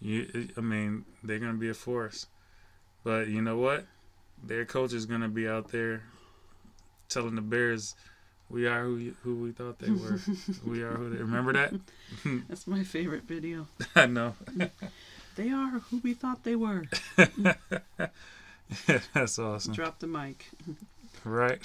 You, 0.00 0.48
I 0.56 0.60
mean, 0.60 1.04
they're 1.22 1.38
gonna 1.38 1.54
be 1.54 1.70
a 1.70 1.74
force. 1.74 2.26
But 3.06 3.28
you 3.28 3.40
know 3.40 3.56
what? 3.56 3.86
Their 4.42 4.64
coach 4.64 4.92
is 4.92 5.06
gonna 5.06 5.28
be 5.28 5.46
out 5.46 5.68
there 5.68 6.02
telling 7.08 7.36
the 7.36 7.40
Bears, 7.40 7.94
"We 8.50 8.66
are 8.66 8.82
who 8.82 8.96
you, 8.96 9.16
who 9.22 9.36
we 9.36 9.52
thought 9.52 9.78
they 9.78 9.92
were. 9.92 10.18
we 10.66 10.82
are 10.82 10.94
who 10.94 11.10
they." 11.10 11.18
Remember 11.18 11.52
that? 11.52 11.72
That's 12.48 12.66
my 12.66 12.82
favorite 12.82 13.22
video. 13.22 13.68
I 13.94 14.06
know. 14.06 14.34
They 15.36 15.50
are 15.50 15.80
who 15.90 15.98
we 15.98 16.14
thought 16.14 16.44
they 16.44 16.56
were. 16.56 16.84
That's 19.12 19.38
awesome. 19.38 19.74
Drop 19.74 19.98
the 19.98 20.06
mic. 20.06 20.48
Right? 21.24 21.60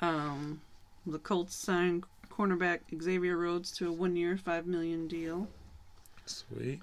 Um, 0.00 0.60
the 1.06 1.20
Colts 1.20 1.54
signed 1.54 2.02
cornerback 2.28 2.80
Xavier 3.00 3.36
Rhodes 3.36 3.70
to 3.76 3.88
a 3.88 3.92
one-year, 3.92 4.36
five 4.36 4.66
million 4.66 5.06
deal. 5.06 5.46
Sweet. 6.26 6.80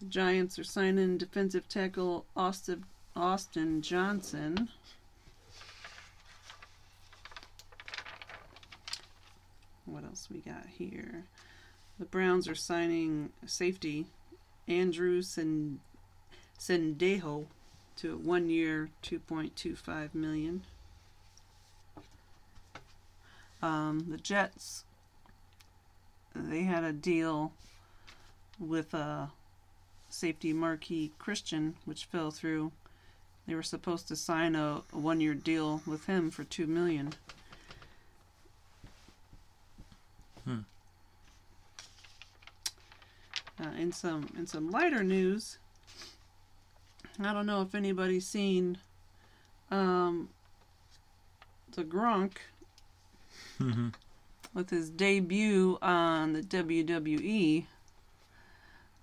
The 0.00 0.06
Giants 0.06 0.58
are 0.58 0.64
signing 0.64 1.18
defensive 1.18 1.68
tackle 1.68 2.24
Austin 2.34 2.86
Austin 3.14 3.82
Johnson. 3.82 4.68
What 9.84 10.04
else 10.04 10.28
we 10.32 10.38
got 10.38 10.66
here? 10.78 11.24
The 11.98 12.06
Browns 12.06 12.48
are 12.48 12.54
signing 12.54 13.30
safety 13.46 14.06
Andrew 14.66 15.22
Sen- 15.22 15.80
Sendejo 16.58 17.46
to 17.96 18.12
a 18.14 18.16
point 19.18 19.56
two 19.56 19.76
five 19.76 20.14
million. 20.14 20.62
Um, 23.60 24.06
the 24.08 24.16
Jets, 24.16 24.84
they 26.34 26.62
had 26.62 26.82
a 26.82 26.92
deal 26.92 27.52
with 28.58 28.94
uh, 28.94 29.26
safety 30.08 30.52
Marqui 30.52 31.10
Christian, 31.18 31.76
which 31.84 32.06
fell 32.06 32.30
through. 32.30 32.72
They 33.46 33.54
were 33.54 33.62
supposed 33.62 34.08
to 34.08 34.16
sign 34.16 34.54
a, 34.54 34.82
a 34.92 34.98
one-year 34.98 35.34
deal 35.34 35.82
with 35.86 36.06
him 36.06 36.30
for 36.30 36.44
two 36.44 36.66
million. 36.66 37.12
Hmm. 40.44 40.60
Uh, 43.62 43.70
in 43.78 43.92
some 43.92 44.28
in 44.36 44.46
some 44.46 44.70
lighter 44.70 45.04
news, 45.04 45.58
I 47.20 47.32
don't 47.32 47.46
know 47.46 47.62
if 47.62 47.74
anybody's 47.74 48.26
seen 48.26 48.78
um, 49.70 50.28
the 51.74 51.84
Gronk 51.84 52.32
Mm-hmm. 53.60 53.88
with 54.54 54.70
his 54.70 54.90
debut 54.90 55.78
on 55.80 56.32
the 56.32 56.42
WWE. 56.42 57.66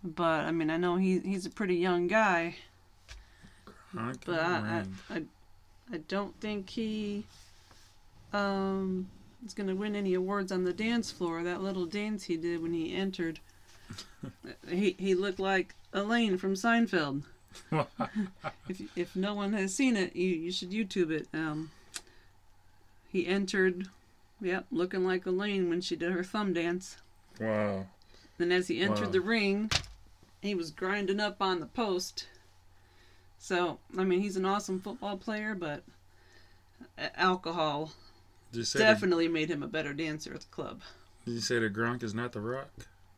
But 0.03 0.45
I 0.45 0.51
mean, 0.51 0.69
I 0.69 0.77
know 0.77 0.97
he 0.97 1.19
he's 1.19 1.45
a 1.45 1.49
pretty 1.49 1.75
young 1.75 2.07
guy, 2.07 2.55
but 3.93 4.39
I 4.39 4.83
I, 5.09 5.15
I, 5.15 5.23
I 5.93 5.97
don't 6.07 6.39
think 6.39 6.69
he 6.69 7.23
um 8.33 9.09
is 9.45 9.53
gonna 9.53 9.75
win 9.75 9.95
any 9.95 10.13
awards 10.13 10.51
on 10.51 10.63
the 10.63 10.73
dance 10.73 11.11
floor. 11.11 11.43
That 11.43 11.61
little 11.61 11.85
dance 11.85 12.25
he 12.25 12.37
did 12.37 12.61
when 12.61 12.73
he 12.73 12.93
entered, 12.95 13.39
he 14.69 14.95
he 14.99 15.15
looked 15.15 15.39
like 15.39 15.75
Elaine 15.93 16.37
from 16.37 16.53
Seinfeld. 16.55 17.23
if 18.69 18.81
if 18.95 19.15
no 19.15 19.33
one 19.33 19.53
has 19.53 19.73
seen 19.73 19.95
it, 19.95 20.15
you 20.15 20.29
you 20.29 20.51
should 20.51 20.71
YouTube 20.71 21.09
it. 21.11 21.27
Um, 21.33 21.71
he 23.11 23.25
entered, 23.25 23.87
yep, 24.39 24.65
looking 24.71 25.03
like 25.03 25.25
Elaine 25.25 25.67
when 25.69 25.81
she 25.81 25.95
did 25.95 26.11
her 26.11 26.23
thumb 26.23 26.53
dance. 26.53 26.97
wow. 27.39 27.87
Then 28.37 28.51
as 28.53 28.67
he 28.67 28.79
entered 28.79 29.07
Wow. 29.07 29.11
the 29.11 29.19
ring, 29.21 29.71
he 30.41 30.53
was 30.55 30.69
grinding 30.71 31.19
up 31.19 31.41
on 31.41 31.59
the 31.59 31.65
post. 31.65 32.27
So 33.39 33.79
I 33.97 34.03
mean, 34.03 34.19
he's 34.21 34.35
an 34.37 34.45
awesome 34.45 34.79
football 34.79 35.17
player, 35.17 35.55
but 35.55 35.83
alcohol 37.15 37.93
Did 38.51 38.59
you 38.59 38.65
the, 38.65 38.79
definitely 38.79 39.27
made 39.27 39.49
him 39.49 39.63
a 39.63 39.67
better 39.67 39.93
dancer 39.93 40.33
at 40.33 40.41
the 40.41 40.47
club. 40.47 40.81
did 41.25 41.31
you 41.33 41.39
say 41.41 41.57
the 41.59 41.69
Gronk 41.69 42.03
is 42.03 42.13
not 42.13 42.33
the 42.33 42.41
Rock? 42.41 42.69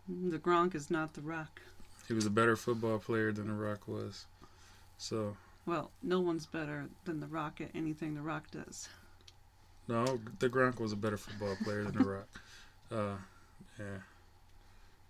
The 0.08 0.40
Gronk 0.40 0.76
is 0.76 0.90
not 0.92 1.14
the 1.14 1.22
Rock. 1.22 1.62
He 2.08 2.14
was 2.14 2.26
a 2.26 2.30
better 2.32 2.56
football 2.56 3.00
player 3.00 3.32
than 3.32 3.48
the 3.48 3.54
Rock 3.54 3.88
was. 3.88 4.26
So 4.98 5.38
Well, 5.66 5.92
no 6.04 6.20
one's 6.20 6.46
better 6.46 6.88
than 7.06 7.20
the 7.20 7.28
Rock 7.28 7.62
at 7.62 7.70
anything 7.74 8.14
the 8.16 8.22
Rock 8.22 8.52
does. 8.52 8.90
no, 9.88 10.20
the 10.40 10.50
Gronk 10.50 10.80
was 10.80 10.92
a 10.92 10.98
better 10.98 11.18
football 11.18 11.56
player 11.64 11.84
than 11.84 11.98
the 11.98 12.10
Rock. 12.10 12.28
Uh, 12.92 13.16
yeah. 13.80 14.00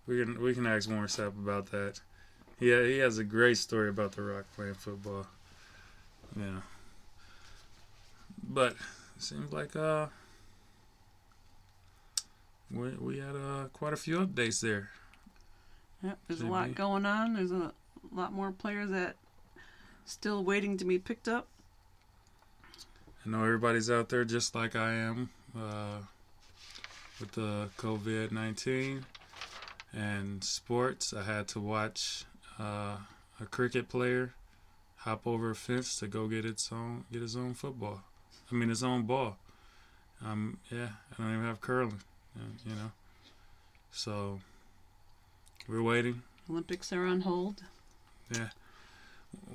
We 0.05 0.24
can 0.24 0.39
we 0.39 0.53
can 0.53 0.68
ask 0.68 0.88
Warren 0.88 1.07
Sapp 1.07 1.30
about 1.30 1.72
that. 1.72 1.99
Yeah, 2.62 2.84
he 2.84 2.99
has 2.99 3.18
a 3.18 3.24
great 3.24 3.57
story 3.57 3.89
about 3.89 4.12
the 4.12 4.22
Rock 4.22 4.45
playing 4.55 4.76
football. 4.76 5.26
Yeah. 6.39 6.62
But 8.47 8.74
it 8.74 8.78
seems 9.24 9.51
like 9.51 9.76
uh 9.76 10.05
we 12.70 12.91
we 12.91 13.18
had 13.18 13.36
uh 13.36 13.66
quite 13.74 13.93
a 13.93 13.97
few 13.97 14.20
updates 14.20 14.62
there. 14.62 14.91
Yep, 16.03 16.20
there's 16.28 16.41
a 16.41 16.45
lot 16.45 16.76
going 16.76 17.03
on. 17.07 17.34
There's 17.34 17.51
a 17.51 17.74
lot 18.14 18.32
more 18.32 18.51
players 18.51 18.91
that 18.91 19.16
still 20.05 20.43
waiting 20.43 20.78
to 20.78 20.86
be 20.86 20.99
picked 20.99 21.28
up. 21.28 21.47
I 23.26 23.30
know 23.30 23.43
everybody's 23.43 23.89
out 23.89 24.09
there 24.09 24.24
just 24.24 24.53
like 24.53 24.76
I 24.76 24.93
am 24.93 25.32
uh, 25.57 25.97
with 27.20 27.32
the 27.32 27.70
COVID 27.78 28.32
19 28.32 29.03
and 29.93 30.43
sports. 30.43 31.12
I 31.12 31.24
had 31.24 31.47
to 31.49 31.59
watch 31.59 32.26
uh, 32.62 32.97
a 33.39 33.45
cricket 33.49 33.89
player 33.89 34.34
hop 34.97 35.26
over 35.26 35.49
a 35.49 35.55
fence 35.55 35.97
to 35.99 36.07
go 36.07 36.28
get 36.28 36.45
its 36.45 36.72
own 36.72 37.05
get 37.12 37.22
his 37.22 37.36
own 37.36 37.53
football. 37.53 38.01
I 38.51 38.55
mean 38.55 38.70
his 38.70 38.84
own 38.84 39.03
ball. 39.03 39.38
Um, 40.24 40.59
yeah, 40.70 40.89
I 41.12 41.22
don't 41.22 41.34
even 41.34 41.45
have 41.45 41.62
curling, 41.62 42.01
uh, 42.38 42.43
you 42.64 42.76
know. 42.76 42.91
So 43.91 44.39
we're 45.68 45.82
waiting. 45.82 46.22
Olympics 46.49 46.93
are 46.93 47.05
on 47.05 47.22
hold. 47.22 47.64
Yeah, 48.32 48.49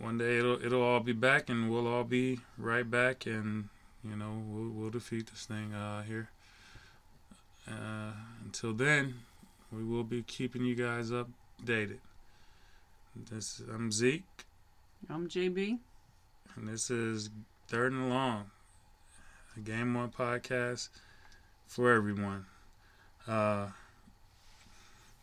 one 0.00 0.18
day 0.18 0.38
it'll 0.38 0.64
it'll 0.64 0.82
all 0.82 1.00
be 1.00 1.12
back, 1.12 1.48
and 1.48 1.70
we'll 1.70 1.86
all 1.86 2.04
be 2.04 2.40
right 2.58 2.88
back, 2.90 3.26
and 3.26 3.68
you 4.02 4.16
know 4.16 4.42
we'll 4.48 4.70
we'll 4.70 4.90
defeat 4.90 5.28
this 5.28 5.46
thing 5.46 5.72
uh, 5.72 6.02
here. 6.02 6.30
Uh, 7.68 8.12
until 8.44 8.72
then, 8.72 9.14
we 9.72 9.84
will 9.84 10.04
be 10.04 10.22
keeping 10.22 10.64
you 10.64 10.74
guys 10.74 11.10
updated. 11.10 11.98
This 13.24 13.62
I'm 13.72 13.90
Zeke, 13.90 14.24
I'm 15.08 15.28
JB. 15.28 15.78
and 16.54 16.68
this 16.68 16.90
is 16.90 17.30
Third 17.66 17.92
and 17.92 18.08
Long, 18.10 18.50
a 19.56 19.60
Game 19.60 19.96
On 19.96 20.10
podcast 20.10 20.90
for 21.66 21.92
everyone. 21.92 22.46
Uh, 23.26 23.68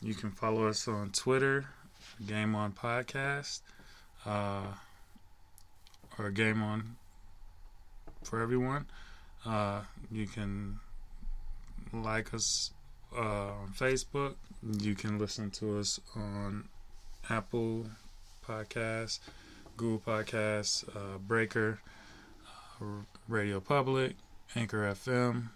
you 0.01 0.13
can 0.15 0.31
follow 0.31 0.67
us 0.67 0.87
on 0.87 1.11
Twitter, 1.11 1.65
Game 2.25 2.55
On 2.55 2.71
Podcast, 2.73 3.61
uh, 4.25 4.63
or 6.19 6.29
Game 6.31 6.61
On 6.61 6.95
for 8.23 8.41
everyone. 8.41 8.85
Uh, 9.45 9.81
you 10.11 10.27
can 10.27 10.79
like 11.93 12.33
us 12.33 12.71
uh, 13.15 13.21
on 13.21 13.69
Facebook. 13.77 14.35
You 14.81 14.95
can 14.95 15.17
listen 15.19 15.51
to 15.51 15.79
us 15.79 15.99
on 16.15 16.67
Apple 17.29 17.85
Podcasts, 18.47 19.19
Google 19.77 19.99
Podcasts, 20.13 20.87
uh, 20.95 21.17
Breaker, 21.17 21.79
uh, 22.81 22.85
Radio 23.27 23.59
Public, 23.59 24.15
Anchor 24.55 24.83
FM, 24.93 25.49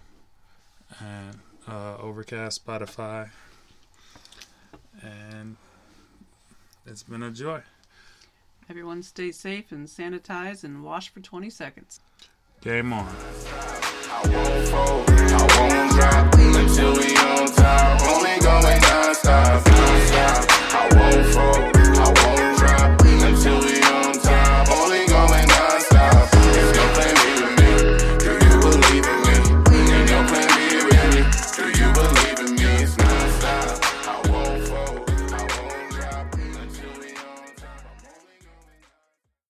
and 1.00 1.40
uh, 1.68 1.98
Overcast, 1.98 2.66
Spotify. 2.66 3.30
And 5.02 5.58
it's 6.86 7.04
been 7.04 7.24
a 7.24 7.32
joy. 7.32 7.62
Everyone 8.70 9.04
stay 9.04 9.32
safe 9.32 9.72
and 9.72 9.88
sanitize 9.88 10.64
and 10.64 10.84
wash 10.84 11.10
for 11.10 11.20
20 11.20 11.50
seconds. 11.50 12.00
Game 12.62 12.92
on. 12.92 13.08
I 13.08 13.88
I 14.10 14.28
won't 14.30 14.68
fold, 14.68 15.10
I 15.10 15.58
won't 15.60 15.92
drop 15.92 16.38
won't 20.98 21.26
fall. 21.28 21.77